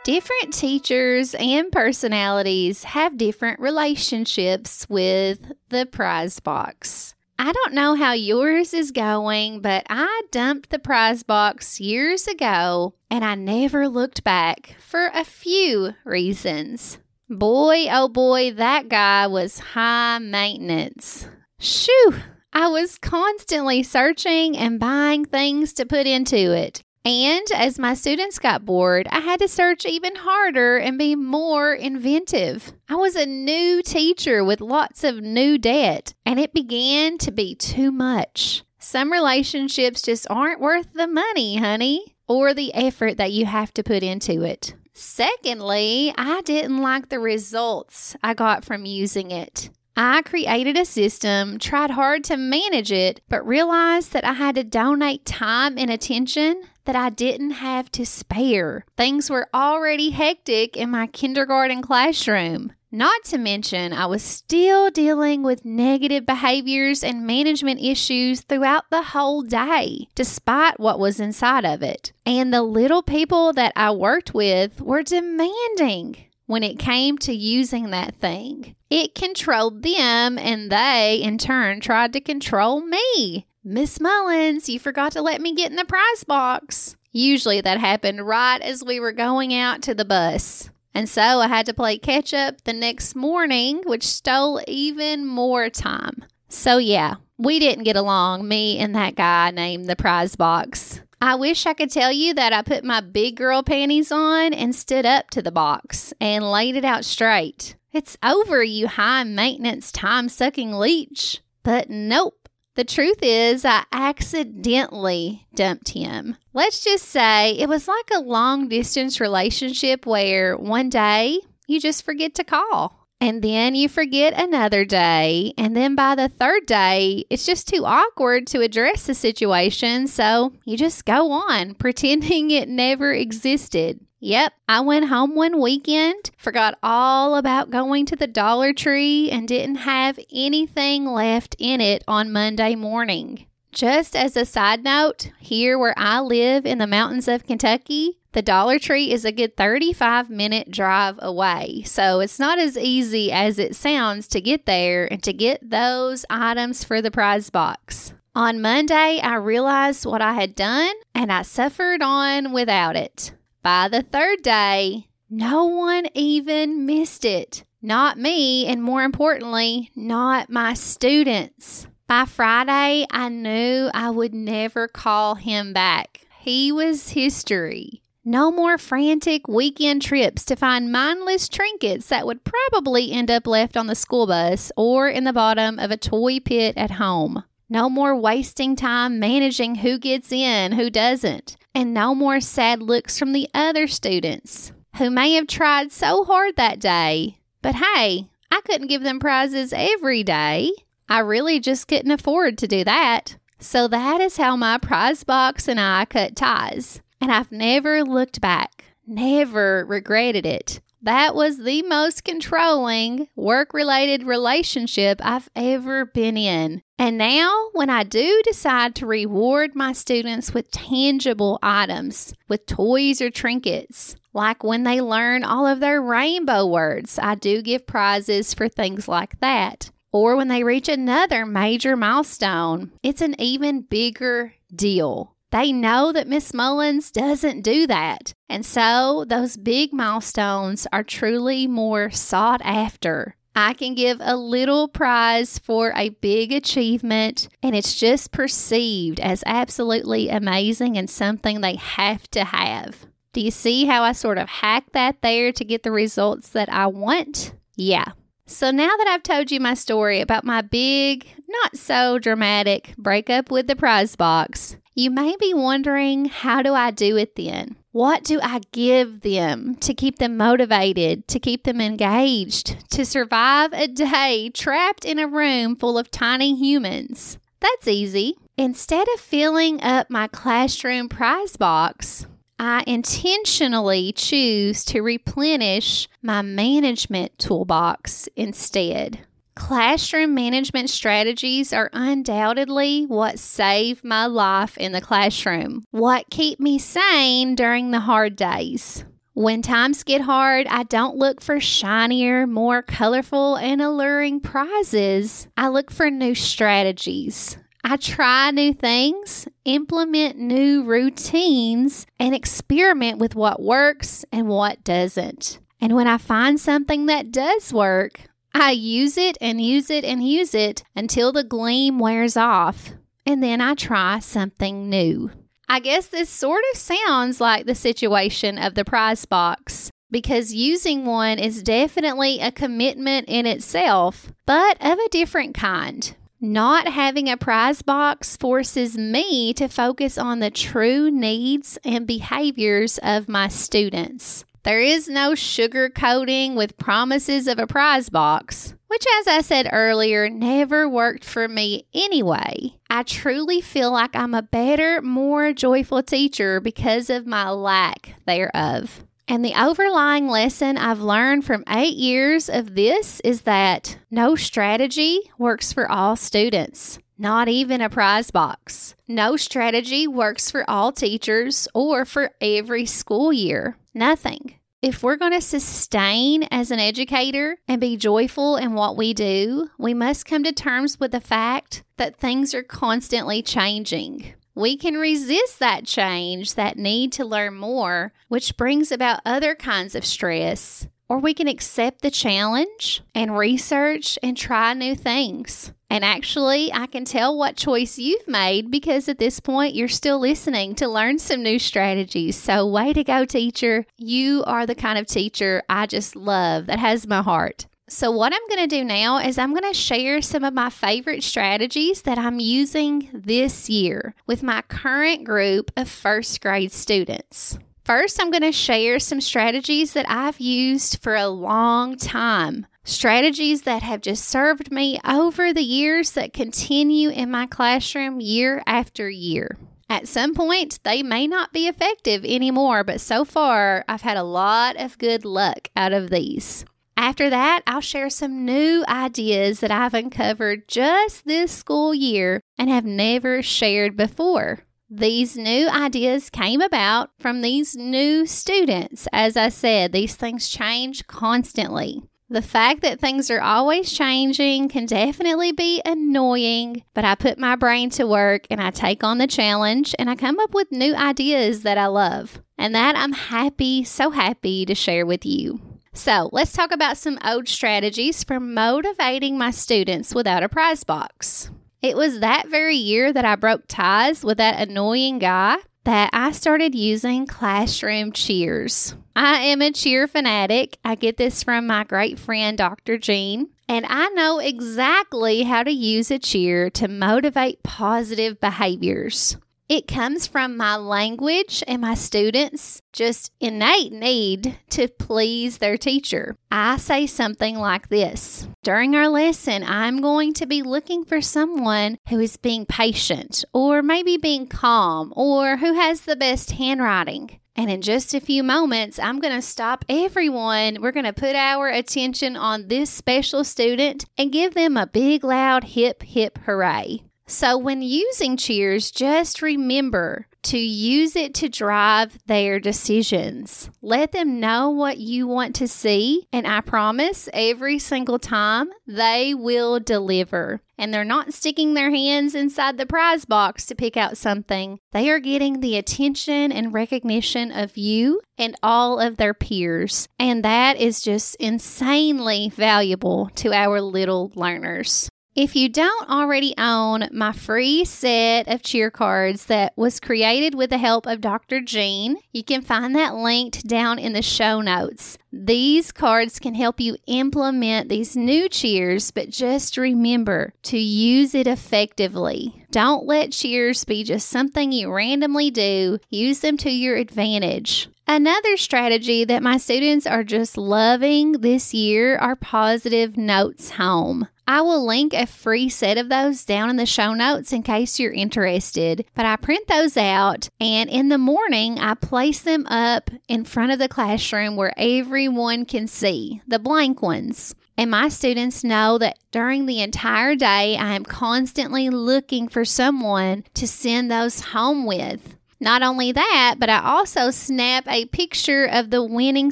Different 0.03 0.51
teachers 0.51 1.35
and 1.35 1.71
personalities 1.71 2.85
have 2.85 3.15
different 3.15 3.59
relationships 3.59 4.87
with 4.89 5.51
the 5.69 5.85
prize 5.85 6.39
box. 6.39 7.13
I 7.41 7.53
don't 7.53 7.73
know 7.73 7.95
how 7.95 8.11
yours 8.11 8.73
is 8.73 8.91
going, 8.91 9.61
but 9.61 9.85
I 9.89 10.23
dumped 10.29 10.71
the 10.71 10.77
prize 10.77 11.23
box 11.23 11.79
years 11.79 12.27
ago 12.27 12.95
and 13.09 13.23
I 13.23 13.35
never 13.35 13.87
looked 13.87 14.25
back 14.25 14.75
for 14.81 15.09
a 15.13 15.23
few 15.23 15.93
reasons. 16.03 16.97
Boy, 17.29 17.85
oh 17.89 18.09
boy, 18.09 18.51
that 18.55 18.89
guy 18.89 19.27
was 19.27 19.57
high 19.59 20.19
maintenance. 20.19 21.29
Shoo! 21.59 22.13
I 22.51 22.67
was 22.67 22.97
constantly 22.97 23.83
searching 23.83 24.57
and 24.57 24.77
buying 24.77 25.23
things 25.23 25.71
to 25.75 25.85
put 25.85 26.07
into 26.07 26.51
it. 26.51 26.83
And 27.05 27.47
as 27.53 27.79
my 27.79 27.93
students 27.93 28.39
got 28.39 28.65
bored, 28.65 29.07
I 29.09 29.19
had 29.19 29.39
to 29.39 29.47
search 29.47 29.85
even 29.85 30.15
harder 30.15 30.77
and 30.77 30.97
be 30.97 31.15
more 31.15 31.73
inventive. 31.73 32.73
I 32.89 32.95
was 32.95 33.15
a 33.15 33.25
new 33.25 33.81
teacher 33.81 34.43
with 34.43 34.59
lots 34.59 35.03
of 35.03 35.21
new 35.21 35.57
debt, 35.57 36.13
and 36.25 36.39
it 36.39 36.53
began 36.53 37.17
to 37.19 37.31
be 37.31 37.55
too 37.55 37.91
much. 37.91 38.63
Some 38.79 39.11
relationships 39.11 40.01
just 40.01 40.27
aren't 40.29 40.59
worth 40.59 40.93
the 40.93 41.07
money, 41.07 41.57
honey, 41.57 42.15
or 42.27 42.53
the 42.53 42.73
effort 42.73 43.17
that 43.17 43.31
you 43.31 43.45
have 43.45 43.73
to 43.75 43.83
put 43.83 44.03
into 44.03 44.43
it. 44.43 44.75
Secondly, 44.93 46.13
I 46.17 46.41
didn't 46.41 46.81
like 46.81 47.07
the 47.07 47.19
results 47.19 48.17
I 48.21 48.33
got 48.33 48.65
from 48.65 48.85
using 48.85 49.31
it. 49.31 49.69
I 49.95 50.21
created 50.21 50.77
a 50.77 50.85
system, 50.85 51.59
tried 51.59 51.91
hard 51.91 52.23
to 52.25 52.37
manage 52.37 52.91
it, 52.91 53.21
but 53.27 53.45
realized 53.45 54.13
that 54.13 54.23
I 54.23 54.33
had 54.33 54.55
to 54.55 54.63
donate 54.63 55.25
time 55.25 55.77
and 55.77 55.89
attention 55.89 56.61
that 56.89 56.95
I 56.95 57.11
didn't 57.11 57.51
have 57.51 57.91
to 57.91 58.03
spare. 58.03 58.83
Things 58.97 59.29
were 59.29 59.47
already 59.53 60.09
hectic 60.09 60.75
in 60.75 60.89
my 60.89 61.05
kindergarten 61.05 61.83
classroom. 61.83 62.73
Not 62.91 63.23
to 63.25 63.37
mention, 63.37 63.93
I 63.93 64.07
was 64.07 64.23
still 64.23 64.89
dealing 64.89 65.43
with 65.43 65.63
negative 65.63 66.25
behaviors 66.25 67.03
and 67.03 67.27
management 67.27 67.79
issues 67.79 68.41
throughout 68.41 68.89
the 68.89 69.03
whole 69.03 69.43
day, 69.43 70.07
despite 70.15 70.79
what 70.79 70.97
was 70.97 71.19
inside 71.19 71.63
of 71.63 71.83
it. 71.83 72.11
And 72.25 72.51
the 72.51 72.63
little 72.63 73.03
people 73.03 73.53
that 73.53 73.73
I 73.75 73.91
worked 73.91 74.33
with 74.33 74.81
were 74.81 75.03
demanding 75.03 76.15
when 76.47 76.63
it 76.63 76.79
came 76.79 77.19
to 77.19 77.31
using 77.31 77.91
that 77.91 78.15
thing. 78.15 78.75
It 78.89 79.13
controlled 79.13 79.83
them, 79.83 80.39
and 80.39 80.71
they, 80.71 81.21
in 81.21 81.37
turn, 81.37 81.81
tried 81.81 82.13
to 82.13 82.19
control 82.19 82.81
me. 82.81 83.45
Miss 83.63 83.99
Mullins, 83.99 84.69
you 84.69 84.79
forgot 84.79 85.11
to 85.11 85.21
let 85.21 85.41
me 85.41 85.53
get 85.53 85.69
in 85.69 85.75
the 85.75 85.83
prize 85.83 86.23
box. 86.23 86.95
Usually 87.11 87.59
that 87.59 87.79
happened 87.79 88.25
right 88.25 88.61
as 88.61 88.85
we 88.85 89.01
were 89.01 89.11
going 89.11 89.53
out 89.53 89.81
to 89.81 89.93
the 89.93 90.05
bus. 90.05 90.69
And 90.93 91.09
so 91.09 91.21
I 91.21 91.47
had 91.47 91.65
to 91.65 91.73
play 91.73 91.97
catch 91.97 92.33
up 92.33 92.63
the 92.63 92.71
next 92.71 93.15
morning, 93.15 93.81
which 93.85 94.07
stole 94.07 94.61
even 94.65 95.25
more 95.25 95.69
time. 95.69 96.23
So, 96.47 96.77
yeah, 96.77 97.15
we 97.37 97.59
didn't 97.59 97.83
get 97.83 97.97
along, 97.97 98.47
me 98.47 98.77
and 98.79 98.95
that 98.95 99.15
guy 99.15 99.51
named 99.51 99.87
the 99.87 99.95
prize 99.95 100.37
box. 100.37 101.01
I 101.21 101.35
wish 101.35 101.65
I 101.65 101.73
could 101.73 101.91
tell 101.91 102.13
you 102.13 102.33
that 102.35 102.53
I 102.53 102.61
put 102.61 102.85
my 102.85 103.01
big 103.01 103.35
girl 103.35 103.61
panties 103.61 104.09
on 104.09 104.53
and 104.53 104.73
stood 104.73 105.05
up 105.05 105.29
to 105.31 105.41
the 105.41 105.51
box 105.51 106.13
and 106.21 106.49
laid 106.49 106.77
it 106.77 106.85
out 106.85 107.03
straight. 107.03 107.75
It's 107.91 108.17
over, 108.23 108.63
you 108.63 108.87
high 108.87 109.25
maintenance, 109.25 109.91
time 109.91 110.29
sucking 110.29 110.71
leech. 110.71 111.41
But 111.63 111.89
nope. 111.89 112.38
The 112.79 112.85
truth 112.85 113.19
is, 113.21 113.65
I 113.65 113.83
accidentally 113.91 115.45
dumped 115.53 115.89
him. 115.89 116.37
Let's 116.53 116.81
just 116.81 117.09
say 117.09 117.51
it 117.57 117.67
was 117.67 117.89
like 117.89 118.07
a 118.15 118.21
long 118.21 118.69
distance 118.69 119.19
relationship 119.19 120.05
where 120.05 120.55
one 120.55 120.87
day 120.87 121.41
you 121.67 121.81
just 121.81 122.05
forget 122.05 122.35
to 122.35 122.45
call. 122.45 122.98
And 123.21 123.43
then 123.43 123.75
you 123.75 123.89
forget 123.89 124.33
another 124.33 124.85
day. 124.85 125.53
And 125.57 125.75
then 125.75 125.93
by 125.95 126.15
the 126.15 126.29
third 126.29 126.65
day, 126.65 127.25
it's 127.29 127.45
just 127.45 127.67
too 127.67 127.83
awkward 127.85 128.47
to 128.47 128.61
address 128.61 129.05
the 129.05 129.13
situation. 129.13 130.07
So 130.07 130.53
you 130.63 130.77
just 130.77 131.05
go 131.05 131.31
on 131.31 131.73
pretending 131.79 132.51
it 132.51 132.69
never 132.69 133.11
existed. 133.11 133.99
Yep, 134.21 134.53
I 134.67 134.81
went 134.81 135.07
home 135.07 135.33
one 135.33 135.61
weekend, 135.61 136.31
forgot 136.37 136.77
all 136.83 137.35
about 137.35 137.69
going 137.69 138.05
to 138.07 138.17
the 138.17 138.27
Dollar 138.27 138.73
Tree, 138.73 139.31
and 139.31 139.47
didn't 139.47 139.75
have 139.77 140.19
anything 140.29 141.05
left 141.05 141.55
in 141.57 141.79
it 141.79 142.03
on 142.05 142.33
Monday 142.33 142.75
morning. 142.75 143.45
Just 143.71 144.15
as 144.15 144.35
a 144.35 144.45
side 144.45 144.83
note, 144.83 145.31
here 145.39 145.77
where 145.77 145.93
I 145.97 146.21
live 146.21 146.65
in 146.65 146.79
the 146.79 146.87
mountains 146.87 147.27
of 147.27 147.45
Kentucky, 147.45 148.17
the 148.31 148.41
Dollar 148.41 148.79
Tree 148.79 149.11
is 149.11 149.25
a 149.25 149.31
good 149.31 149.55
35 149.57 150.29
minute 150.29 150.71
drive 150.71 151.15
away. 151.19 151.83
So 151.85 152.19
it's 152.19 152.39
not 152.39 152.59
as 152.59 152.77
easy 152.77 153.31
as 153.31 153.59
it 153.59 153.75
sounds 153.75 154.27
to 154.29 154.41
get 154.41 154.65
there 154.65 155.11
and 155.11 155.21
to 155.23 155.33
get 155.33 155.67
those 155.67 156.25
items 156.29 156.83
for 156.83 157.01
the 157.01 157.11
prize 157.11 157.49
box. 157.49 158.13
On 158.35 158.61
Monday, 158.61 159.19
I 159.21 159.35
realized 159.35 160.05
what 160.05 160.21
I 160.21 160.33
had 160.33 160.55
done 160.55 160.93
and 161.13 161.31
I 161.31 161.41
suffered 161.43 162.01
on 162.01 162.51
without 162.51 162.95
it. 162.95 163.33
By 163.61 163.87
the 163.87 164.01
third 164.01 164.41
day, 164.41 165.07
no 165.29 165.65
one 165.65 166.05
even 166.13 166.85
missed 166.85 167.25
it. 167.25 167.63
Not 167.81 168.17
me, 168.17 168.65
and 168.65 168.83
more 168.83 169.03
importantly, 169.03 169.91
not 169.95 170.49
my 170.49 170.73
students. 170.73 171.87
By 172.09 172.25
Friday, 172.25 173.05
I 173.11 173.29
knew 173.29 173.91
I 173.93 174.09
would 174.09 174.33
never 174.33 174.87
call 174.87 175.35
him 175.35 175.73
back. 175.73 176.21
He 176.39 176.71
was 176.71 177.09
history. 177.09 178.01
No 178.25 178.51
more 178.51 178.79
frantic 178.79 179.47
weekend 179.47 180.01
trips 180.01 180.43
to 180.45 180.55
find 180.55 180.91
mindless 180.91 181.47
trinkets 181.47 182.07
that 182.07 182.25
would 182.25 182.43
probably 182.43 183.11
end 183.11 183.29
up 183.29 183.45
left 183.45 183.77
on 183.77 183.85
the 183.85 183.93
school 183.93 184.25
bus 184.25 184.71
or 184.75 185.07
in 185.07 185.23
the 185.23 185.31
bottom 185.31 185.77
of 185.77 185.91
a 185.91 185.97
toy 185.97 186.39
pit 186.39 186.73
at 186.75 186.89
home. 186.89 187.43
No 187.69 187.91
more 187.91 188.15
wasting 188.15 188.75
time 188.75 189.19
managing 189.19 189.75
who 189.75 189.99
gets 189.99 190.31
in, 190.31 190.71
who 190.71 190.89
doesn't 190.89 191.57
and 191.75 191.93
no 191.93 192.15
more 192.15 192.41
sad 192.41 192.81
looks 192.81 193.19
from 193.19 193.33
the 193.33 193.47
other 193.53 193.87
students 193.87 194.71
who 194.97 195.11
may 195.11 195.33
have 195.33 195.45
tried 195.45 195.91
so 195.91 196.23
hard 196.23 196.55
that 196.55 196.79
day. 196.79 197.37
But 197.61 197.75
hey, 197.75 198.29
I 198.51 198.61
couldn't 198.65 198.87
give 198.87 199.03
them 199.03 199.19
prizes 199.19 199.73
every 199.73 200.23
day. 200.23 200.71
I 201.09 201.19
really 201.19 201.59
just 201.59 201.87
couldn't 201.87 202.11
afford 202.11 202.57
to 202.59 202.67
do 202.67 202.83
that. 202.83 203.35
So 203.59 203.87
that 203.87 204.21
is 204.21 204.37
how 204.37 204.55
my 204.55 204.77
prize 204.77 205.23
box 205.23 205.67
and 205.67 205.79
I 205.79 206.05
cut 206.05 206.35
ties. 206.35 207.01
And 207.19 207.31
I've 207.31 207.51
never 207.51 208.03
looked 208.03 208.39
back, 208.39 208.85
never 209.05 209.85
regretted 209.85 210.45
it. 210.45 210.79
That 211.01 211.33
was 211.33 211.57
the 211.57 211.81
most 211.83 212.25
controlling 212.25 213.29
work 213.35 213.73
related 213.73 214.23
relationship 214.23 215.21
I've 215.23 215.49
ever 215.55 216.05
been 216.05 216.35
in. 216.35 216.83
And 216.97 217.17
now, 217.17 217.69
when 217.71 217.89
I 217.89 218.03
do 218.03 218.41
decide 218.43 218.95
to 218.95 219.05
reward 219.05 219.75
my 219.75 219.93
students 219.93 220.53
with 220.53 220.71
tangible 220.71 221.57
items, 221.63 222.33
with 222.49 222.65
toys 222.65 223.21
or 223.21 223.29
trinkets, 223.29 224.17
like 224.33 224.63
when 224.63 224.83
they 224.83 224.99
learn 224.99 225.45
all 225.45 225.65
of 225.65 225.79
their 225.79 226.01
rainbow 226.01 226.65
words, 226.65 227.17
I 227.17 227.35
do 227.35 227.61
give 227.61 227.87
prizes 227.87 228.53
for 228.53 228.67
things 228.67 229.07
like 229.07 229.39
that. 229.39 229.91
Or 230.11 230.35
when 230.35 230.47
they 230.47 230.63
reach 230.63 230.89
another 230.89 231.45
major 231.45 231.95
milestone, 231.95 232.91
it's 233.03 233.21
an 233.21 233.39
even 233.39 233.81
bigger 233.81 234.53
deal. 234.75 235.35
They 235.51 235.71
know 235.71 236.11
that 236.11 236.27
Miss 236.27 236.53
Mullins 236.53 237.11
doesn't 237.11 237.61
do 237.61 237.87
that. 237.87 238.33
And 238.47 238.65
so 238.65 239.25
those 239.27 239.57
big 239.57 239.93
milestones 239.93 240.85
are 240.91 241.03
truly 241.03 241.67
more 241.67 242.11
sought 242.11 242.61
after. 242.63 243.35
I 243.55 243.73
can 243.73 243.95
give 243.95 244.19
a 244.21 244.37
little 244.37 244.87
prize 244.87 245.57
for 245.57 245.91
a 245.95 246.09
big 246.09 246.53
achievement, 246.53 247.49
and 247.63 247.75
it's 247.75 247.99
just 247.99 248.31
perceived 248.31 249.19
as 249.19 249.43
absolutely 249.45 250.29
amazing 250.29 250.97
and 250.97 251.09
something 251.09 251.59
they 251.59 251.75
have 251.75 252.29
to 252.31 252.43
have. 252.43 253.07
Do 253.33 253.41
you 253.41 253.51
see 253.51 253.85
how 253.85 254.03
I 254.03 254.13
sort 254.13 254.37
of 254.37 254.47
hack 254.47 254.85
that 254.93 255.21
there 255.21 255.51
to 255.51 255.65
get 255.65 255.83
the 255.83 255.91
results 255.91 256.49
that 256.49 256.69
I 256.71 256.87
want? 256.87 257.53
Yeah. 257.75 258.11
So 258.49 258.71
now 258.71 258.89
that 258.97 259.07
I've 259.07 259.21
told 259.21 259.51
you 259.51 259.59
my 259.59 259.75
story 259.75 260.21
about 260.21 260.43
my 260.43 260.61
big, 260.61 261.27
not 261.47 261.77
so 261.77 262.17
dramatic 262.17 262.95
breakup 262.97 263.51
with 263.51 263.67
the 263.67 263.75
prize 263.75 264.15
box, 264.15 264.75
you 264.95 265.11
may 265.11 265.35
be 265.39 265.53
wondering 265.53 266.25
how 266.25 266.63
do 266.63 266.73
I 266.73 266.89
do 266.89 267.15
it 267.15 267.35
then? 267.35 267.75
What 267.91 268.23
do 268.23 268.39
I 268.41 268.61
give 268.71 269.21
them 269.21 269.75
to 269.75 269.93
keep 269.93 270.17
them 270.17 270.35
motivated, 270.35 271.27
to 271.27 271.39
keep 271.39 271.63
them 271.63 271.79
engaged, 271.79 272.89
to 272.89 273.05
survive 273.05 273.71
a 273.71 273.87
day 273.87 274.49
trapped 274.49 275.05
in 275.05 275.19
a 275.19 275.27
room 275.27 275.75
full 275.75 275.99
of 275.99 276.09
tiny 276.09 276.55
humans? 276.55 277.37
That's 277.59 277.87
easy. 277.87 278.35
Instead 278.57 279.07
of 279.13 279.19
filling 279.19 279.79
up 279.83 280.09
my 280.09 280.27
classroom 280.27 281.07
prize 281.07 281.55
box, 281.55 282.25
I 282.59 282.83
intentionally 282.85 284.11
choose 284.11 284.83
to 284.85 285.01
replenish 285.01 286.09
my 286.21 286.41
management 286.41 287.39
toolbox 287.39 288.27
instead. 288.35 289.25
Classroom 289.55 290.33
management 290.33 290.89
strategies 290.89 291.71
are 291.71 291.89
undoubtedly 291.93 293.05
what 293.05 293.39
save 293.39 294.03
my 294.03 294.25
life 294.25 294.77
in 294.77 294.91
the 294.91 295.01
classroom, 295.01 295.83
what 295.91 296.29
keep 296.29 296.59
me 296.59 296.79
sane 296.79 297.55
during 297.55 297.91
the 297.91 298.01
hard 298.01 298.35
days. 298.35 299.05
When 299.33 299.61
times 299.61 300.03
get 300.03 300.21
hard, 300.21 300.67
I 300.67 300.83
don't 300.83 301.15
look 301.15 301.41
for 301.41 301.61
shinier, 301.61 302.45
more 302.45 302.81
colorful, 302.81 303.55
and 303.55 303.81
alluring 303.81 304.41
prizes. 304.41 305.47
I 305.55 305.69
look 305.69 305.91
for 305.91 306.11
new 306.11 306.35
strategies. 306.35 307.57
I 307.83 307.97
try 307.97 308.51
new 308.51 308.73
things, 308.73 309.47
implement 309.65 310.37
new 310.37 310.83
routines, 310.83 312.05
and 312.19 312.35
experiment 312.35 313.19
with 313.19 313.35
what 313.35 313.61
works 313.61 314.25
and 314.31 314.47
what 314.47 314.83
doesn't. 314.83 315.59
And 315.81 315.95
when 315.95 316.07
I 316.07 316.17
find 316.17 316.59
something 316.59 317.05
that 317.05 317.31
does 317.31 317.73
work, 317.73 318.21
I 318.53 318.71
use 318.71 319.17
it 319.17 319.37
and 319.39 319.61
use 319.61 319.89
it 319.89 320.03
and 320.03 320.27
use 320.27 320.53
it 320.53 320.83
until 320.95 321.31
the 321.31 321.43
gleam 321.43 321.99
wears 321.99 322.35
off. 322.35 322.91
And 323.25 323.41
then 323.41 323.61
I 323.61 323.75
try 323.75 324.19
something 324.19 324.89
new. 324.89 325.31
I 325.69 325.79
guess 325.79 326.07
this 326.07 326.29
sort 326.29 326.63
of 326.73 326.79
sounds 326.79 327.39
like 327.39 327.65
the 327.65 327.75
situation 327.75 328.57
of 328.57 328.73
the 328.73 328.83
prize 328.83 329.25
box 329.25 329.91
because 330.11 330.53
using 330.53 331.05
one 331.05 331.37
is 331.37 331.61
definitely 331.61 332.39
a 332.39 332.51
commitment 332.51 333.29
in 333.29 333.45
itself, 333.45 334.31
but 334.45 334.83
of 334.83 334.97
a 334.97 335.09
different 335.09 335.53
kind. 335.53 336.15
Not 336.41 336.87
having 336.87 337.29
a 337.29 337.35
prize 337.35 337.81
box 337.81 338.37
forces 338.37 338.97
me 338.97 339.53
to 339.55 339.67
focus 339.67 340.17
on 340.17 340.39
the 340.39 340.49
true 340.49 341.11
needs 341.11 341.77
and 341.83 342.07
behaviors 342.07 342.97
of 342.99 343.27
my 343.27 343.49
students. 343.49 344.45
There 344.63 344.79
is 344.79 345.09
no 345.09 345.31
sugarcoating 345.31 346.55
with 346.55 346.77
promises 346.77 347.49
of 347.49 347.59
a 347.59 347.67
prize 347.67 348.09
box, 348.09 348.73
which, 348.87 349.05
as 349.19 349.27
I 349.27 349.41
said 349.41 349.67
earlier, 349.69 350.29
never 350.29 350.87
worked 350.87 351.25
for 351.25 351.49
me 351.49 351.85
anyway. 351.93 352.73
I 352.89 353.03
truly 353.03 353.59
feel 353.59 353.91
like 353.91 354.15
I'm 354.15 354.33
a 354.33 354.41
better, 354.41 355.01
more 355.01 355.51
joyful 355.51 356.03
teacher 356.03 356.61
because 356.61 357.09
of 357.09 357.27
my 357.27 357.49
lack 357.49 358.15
thereof. 358.25 359.03
And 359.29 359.45
the 359.45 359.53
overlying 359.53 360.27
lesson 360.27 360.75
I've 360.75 361.01
learned 361.01 361.45
from 361.45 361.63
eight 361.69 361.95
years 361.95 362.49
of 362.49 362.73
this 362.73 363.19
is 363.19 363.43
that 363.43 363.99
no 364.09 364.33
strategy 364.33 365.19
works 365.37 365.71
for 365.71 365.89
all 365.89 366.15
students, 366.15 366.97
not 367.15 367.47
even 367.47 367.79
a 367.79 367.91
prize 367.91 368.31
box. 368.31 368.95
No 369.07 369.37
strategy 369.37 370.07
works 370.07 370.49
for 370.49 370.67
all 370.67 370.91
teachers 370.91 371.67
or 371.75 372.05
for 372.05 372.31
every 372.41 372.87
school 372.87 373.31
year. 373.31 373.77
Nothing. 373.93 374.55
If 374.81 375.03
we're 375.03 375.15
going 375.15 375.33
to 375.33 375.41
sustain 375.41 376.47
as 376.49 376.71
an 376.71 376.79
educator 376.79 377.59
and 377.67 377.79
be 377.79 377.97
joyful 377.97 378.55
in 378.55 378.73
what 378.73 378.97
we 378.97 379.13
do, 379.13 379.69
we 379.77 379.93
must 379.93 380.25
come 380.25 380.43
to 380.43 380.51
terms 380.51 380.99
with 380.99 381.11
the 381.11 381.21
fact 381.21 381.83
that 381.97 382.15
things 382.15 382.55
are 382.55 382.63
constantly 382.63 383.43
changing 383.43 384.33
we 384.55 384.77
can 384.77 384.95
resist 384.95 385.59
that 385.59 385.85
change, 385.85 386.55
that 386.55 386.77
need 386.77 387.11
to 387.13 387.25
learn 387.25 387.55
more, 387.55 388.13
which 388.27 388.57
brings 388.57 388.91
about 388.91 389.21
other 389.25 389.55
kinds 389.55 389.95
of 389.95 390.05
stress. 390.05 390.87
Or 391.07 391.17
we 391.17 391.33
can 391.33 391.47
accept 391.47 392.01
the 392.01 392.11
challenge 392.11 393.01
and 393.15 393.35
research 393.35 394.19
and 394.21 394.37
try 394.37 394.73
new 394.75 394.95
things. 394.95 395.73
And 395.89 396.05
actually, 396.05 396.71
I 396.71 396.85
can 396.85 397.03
tell 397.03 397.35
what 397.35 397.55
choice 397.57 397.97
you've 397.97 398.27
made 398.27 398.69
because 398.69 399.09
at 399.09 399.17
this 399.17 399.39
point 399.39 399.73
you're 399.73 399.87
still 399.87 400.19
listening 400.19 400.75
to 400.75 400.87
learn 400.87 401.17
some 401.17 401.41
new 401.41 401.57
strategies. 401.57 402.35
So, 402.35 402.67
way 402.67 402.93
to 402.93 403.03
go, 403.03 403.25
teacher. 403.25 403.87
You 403.97 404.43
are 404.45 404.67
the 404.67 404.75
kind 404.75 404.99
of 404.99 405.07
teacher 405.07 405.63
I 405.67 405.87
just 405.87 406.15
love 406.15 406.67
that 406.67 406.77
has 406.77 407.07
my 407.07 407.23
heart. 407.23 407.65
So, 407.89 408.11
what 408.11 408.33
I'm 408.33 408.47
going 408.47 408.69
to 408.69 408.75
do 408.75 408.83
now 408.83 409.17
is 409.17 409.39
I'm 409.39 409.51
going 409.51 409.71
to 409.71 409.73
share 409.73 410.21
some 410.21 410.43
of 410.43 410.53
my 410.53 410.69
favorite 410.69 411.23
strategies 411.23 412.03
that 412.03 412.19
I'm 412.19 412.39
using 412.39 413.09
this 413.11 413.67
year 413.67 414.13
with 414.27 414.43
my 414.43 414.61
current 414.61 415.23
group 415.23 415.71
of 415.75 415.89
first 415.89 416.39
grade 416.39 416.71
students. 416.71 417.57
First, 417.83 418.21
I'm 418.21 418.29
going 418.29 418.43
to 418.43 418.51
share 418.51 418.99
some 418.99 419.19
strategies 419.19 419.93
that 419.93 420.05
I've 420.07 420.39
used 420.39 421.01
for 421.01 421.15
a 421.15 421.29
long 421.29 421.97
time. 421.97 422.67
Strategies 422.83 423.63
that 423.63 423.81
have 423.81 424.01
just 424.01 424.25
served 424.25 424.71
me 424.71 424.99
over 425.03 425.51
the 425.51 425.63
years 425.63 426.11
that 426.11 426.31
continue 426.31 427.09
in 427.09 427.31
my 427.31 427.47
classroom 427.47 428.21
year 428.21 428.61
after 428.67 429.09
year. 429.09 429.57
At 429.89 430.07
some 430.07 430.35
point, 430.35 430.79
they 430.83 431.01
may 431.01 431.25
not 431.25 431.53
be 431.53 431.67
effective 431.67 432.23
anymore, 432.23 432.83
but 432.83 433.01
so 433.01 433.25
far, 433.25 433.83
I've 433.87 434.03
had 434.03 434.17
a 434.17 434.23
lot 434.23 434.75
of 434.77 434.99
good 434.99 435.25
luck 435.25 435.69
out 435.75 435.91
of 435.91 436.11
these. 436.11 436.65
After 436.99 437.29
that, 437.29 437.61
I'll 437.65 437.79
share 437.79 438.09
some 438.09 438.43
new 438.43 438.83
ideas 438.85 439.61
that 439.61 439.71
I've 439.71 439.93
uncovered 439.93 440.67
just 440.67 441.25
this 441.25 441.49
school 441.49 441.93
year 441.93 442.41
and 442.57 442.69
have 442.69 442.83
never 442.83 443.41
shared 443.41 443.95
before. 443.95 444.59
These 444.89 445.37
new 445.37 445.69
ideas 445.69 446.29
came 446.29 446.59
about 446.59 447.11
from 447.17 447.39
these 447.39 447.73
new 447.73 448.25
students. 448.25 449.07
As 449.13 449.37
I 449.37 449.47
said, 449.47 449.93
these 449.93 450.17
things 450.17 450.49
change 450.49 451.07
constantly. 451.07 452.03
The 452.29 452.41
fact 452.41 452.81
that 452.81 452.99
things 452.99 453.31
are 453.31 453.41
always 453.41 453.93
changing 453.93 454.67
can 454.67 454.85
definitely 454.85 455.53
be 455.53 455.81
annoying, 455.85 456.83
but 456.93 457.05
I 457.05 457.15
put 457.15 457.39
my 457.39 457.55
brain 457.55 457.91
to 457.91 458.07
work 458.07 458.45
and 458.49 458.59
I 458.59 458.71
take 458.71 459.05
on 459.05 459.19
the 459.19 459.25
challenge 459.25 459.95
and 459.97 460.09
I 460.09 460.15
come 460.15 460.37
up 460.37 460.53
with 460.53 460.69
new 460.69 460.93
ideas 460.93 461.61
that 461.61 461.77
I 461.77 461.85
love. 461.85 462.41
And 462.57 462.75
that 462.75 462.97
I'm 462.97 463.13
happy, 463.13 463.85
so 463.85 464.09
happy 464.09 464.65
to 464.65 464.75
share 464.75 465.05
with 465.05 465.25
you. 465.25 465.61
So, 465.99 466.29
let's 466.31 466.53
talk 466.53 466.71
about 466.71 466.97
some 466.97 467.19
old 467.25 467.49
strategies 467.49 468.23
for 468.23 468.39
motivating 468.39 469.37
my 469.37 469.51
students 469.51 470.15
without 470.15 470.43
a 470.43 470.47
prize 470.47 470.85
box. 470.85 471.51
It 471.81 471.97
was 471.97 472.21
that 472.21 472.47
very 472.47 472.77
year 472.77 473.11
that 473.11 473.25
I 473.25 473.35
broke 473.35 473.63
ties 473.67 474.23
with 474.23 474.37
that 474.37 474.65
annoying 474.65 475.19
guy 475.19 475.57
that 475.83 476.09
I 476.13 476.31
started 476.31 476.73
using 476.73 477.27
classroom 477.27 478.13
cheers. 478.13 478.95
I 479.13 479.39
am 479.47 479.61
a 479.61 479.73
cheer 479.73 480.07
fanatic. 480.07 480.77
I 480.85 480.95
get 480.95 481.17
this 481.17 481.43
from 481.43 481.67
my 481.67 481.83
great 481.83 482.17
friend, 482.17 482.57
Dr. 482.57 482.97
Jean. 482.97 483.49
And 483.67 483.85
I 483.85 484.07
know 484.11 484.39
exactly 484.39 485.43
how 485.43 485.63
to 485.63 485.71
use 485.71 486.11
a 486.11 486.17
cheer 486.17 486.69
to 486.69 486.87
motivate 486.87 487.61
positive 487.61 488.39
behaviors. 488.39 489.35
It 489.69 489.87
comes 489.87 490.25
from 490.25 490.57
my 490.57 490.77
language 490.77 491.63
and 491.67 491.83
my 491.83 491.93
students' 491.93 492.81
just 492.91 493.31
innate 493.39 493.93
need 493.93 494.57
to 494.71 494.87
please 494.87 495.59
their 495.59 495.77
teacher. 495.77 496.35
I 496.49 496.77
say 496.77 497.05
something 497.05 497.55
like 497.55 497.87
this 497.89 498.47
During 498.63 498.95
our 498.95 499.07
lesson, 499.07 499.63
I'm 499.63 500.01
going 500.01 500.33
to 500.33 500.47
be 500.47 500.63
looking 500.63 501.05
for 501.05 501.21
someone 501.21 501.99
who 502.09 502.19
is 502.19 502.35
being 502.35 502.65
patient, 502.65 503.45
or 503.53 503.83
maybe 503.83 504.17
being 504.17 504.47
calm, 504.47 505.13
or 505.15 505.57
who 505.57 505.75
has 505.75 506.01
the 506.01 506.15
best 506.15 506.49
handwriting. 506.53 507.39
And 507.55 507.69
in 507.69 507.83
just 507.83 508.15
a 508.15 508.19
few 508.19 508.41
moments, 508.41 508.97
I'm 508.97 509.19
going 509.19 509.35
to 509.35 509.41
stop 509.41 509.85
everyone. 509.87 510.81
We're 510.81 510.91
going 510.91 511.05
to 511.05 511.13
put 511.13 511.35
our 511.35 511.67
attention 511.67 512.35
on 512.35 512.69
this 512.69 512.89
special 512.89 513.43
student 513.43 514.05
and 514.17 514.31
give 514.31 514.55
them 514.55 514.77
a 514.77 514.87
big, 514.87 515.23
loud 515.23 515.63
hip, 515.63 516.01
hip 516.01 516.39
hooray. 516.45 517.03
So, 517.29 517.59
when 517.59 517.83
using 517.83 518.37
cheers, 518.37 518.89
just 518.89 519.43
remember 519.43 520.25
to 520.41 520.57
use 520.57 521.15
it 521.15 521.35
to 521.35 521.47
drive 521.47 522.17
their 522.25 522.59
decisions. 522.59 523.69
Let 523.83 524.13
them 524.13 524.39
know 524.39 524.71
what 524.71 524.97
you 524.97 525.27
want 525.27 525.53
to 525.57 525.67
see, 525.67 526.27
and 526.33 526.47
I 526.47 526.61
promise 526.61 527.29
every 527.31 527.77
single 527.77 528.17
time 528.17 528.71
they 528.87 529.35
will 529.35 529.79
deliver. 529.79 530.61
And 530.75 530.91
they're 530.91 531.03
not 531.03 531.31
sticking 531.31 531.75
their 531.75 531.91
hands 531.91 532.33
inside 532.33 532.79
the 532.79 532.87
prize 532.87 533.25
box 533.25 533.67
to 533.67 533.75
pick 533.75 533.95
out 533.95 534.17
something. 534.17 534.79
They 534.91 535.11
are 535.11 535.19
getting 535.19 535.59
the 535.59 535.77
attention 535.77 536.51
and 536.51 536.73
recognition 536.73 537.51
of 537.51 537.77
you 537.77 538.21
and 538.39 538.55
all 538.63 538.99
of 538.99 539.17
their 539.17 539.35
peers. 539.35 540.07
And 540.17 540.43
that 540.43 540.77
is 540.77 540.99
just 540.99 541.35
insanely 541.35 542.49
valuable 542.55 543.29
to 543.35 543.53
our 543.53 543.81
little 543.81 544.31
learners. 544.33 545.11
If 545.35 545.55
you 545.55 545.69
don't 545.69 546.09
already 546.09 546.55
own 546.57 547.07
my 547.11 547.31
free 547.31 547.85
set 547.85 548.47
of 548.47 548.63
cheer 548.63 548.89
cards 548.89 549.45
that 549.45 549.73
was 549.77 549.99
created 549.99 550.55
with 550.55 550.71
the 550.71 550.79
help 550.79 551.05
of 551.05 551.21
Dr. 551.21 551.61
Jean, 551.61 552.17
you 552.33 552.43
can 552.43 552.61
find 552.61 552.95
that 552.95 553.13
linked 553.13 553.67
down 553.67 553.99
in 553.99 554.13
the 554.13 554.23
show 554.23 554.59
notes. 554.59 555.19
These 555.31 555.91
cards 555.91 556.39
can 556.39 556.55
help 556.55 556.79
you 556.79 556.97
implement 557.05 557.89
these 557.89 558.17
new 558.17 558.49
cheers, 558.49 559.11
but 559.11 559.29
just 559.29 559.77
remember 559.77 560.53
to 560.63 560.79
use 560.79 561.35
it 561.35 561.45
effectively. 561.45 562.65
Don't 562.71 563.05
let 563.05 563.31
cheers 563.31 563.85
be 563.85 564.03
just 564.03 564.27
something 564.27 564.71
you 564.71 564.91
randomly 564.91 565.51
do, 565.51 565.99
use 566.09 566.39
them 566.39 566.57
to 566.57 566.71
your 566.71 566.95
advantage. 566.95 567.87
Another 568.11 568.57
strategy 568.57 569.23
that 569.25 569.43
my 569.43 569.57
students 569.57 570.07
are 570.07 570.23
just 570.23 570.57
loving 570.57 571.33
this 571.33 571.75
year 571.75 572.17
are 572.17 572.35
positive 572.35 573.17
notes 573.17 573.69
home. 573.69 574.27
I 574.47 574.61
will 574.61 574.83
link 574.83 575.13
a 575.13 575.27
free 575.27 575.69
set 575.69 575.99
of 575.99 576.09
those 576.09 576.43
down 576.43 576.71
in 576.71 576.77
the 576.77 576.87
show 576.87 577.13
notes 577.13 577.53
in 577.53 577.61
case 577.61 577.99
you're 577.99 578.11
interested. 578.11 579.05
But 579.13 579.27
I 579.27 579.35
print 579.35 579.67
those 579.67 579.95
out 579.95 580.49
and 580.59 580.89
in 580.89 581.09
the 581.09 581.19
morning 581.19 581.77
I 581.77 581.93
place 581.93 582.39
them 582.39 582.65
up 582.65 583.11
in 583.27 583.45
front 583.45 583.73
of 583.73 583.77
the 583.77 583.87
classroom 583.87 584.55
where 584.55 584.73
everyone 584.75 585.65
can 585.65 585.85
see 585.85 586.41
the 586.47 586.57
blank 586.57 587.03
ones. 587.03 587.53
And 587.77 587.91
my 587.91 588.09
students 588.09 588.63
know 588.63 588.97
that 588.97 589.19
during 589.29 589.67
the 589.67 589.81
entire 589.81 590.35
day 590.35 590.75
I 590.77 590.95
am 590.95 591.03
constantly 591.03 591.91
looking 591.91 592.47
for 592.47 592.65
someone 592.65 593.43
to 593.53 593.67
send 593.67 594.09
those 594.09 594.39
home 594.39 594.87
with. 594.87 595.35
Not 595.59 595.83
only 595.83 596.11
that, 596.11 596.55
but 596.57 596.69
I 596.69 596.81
also 596.81 597.31
snap 597.31 597.85
a 597.87 598.05
picture 598.05 598.65
of 598.65 598.89
the 598.89 599.03
winning 599.03 599.51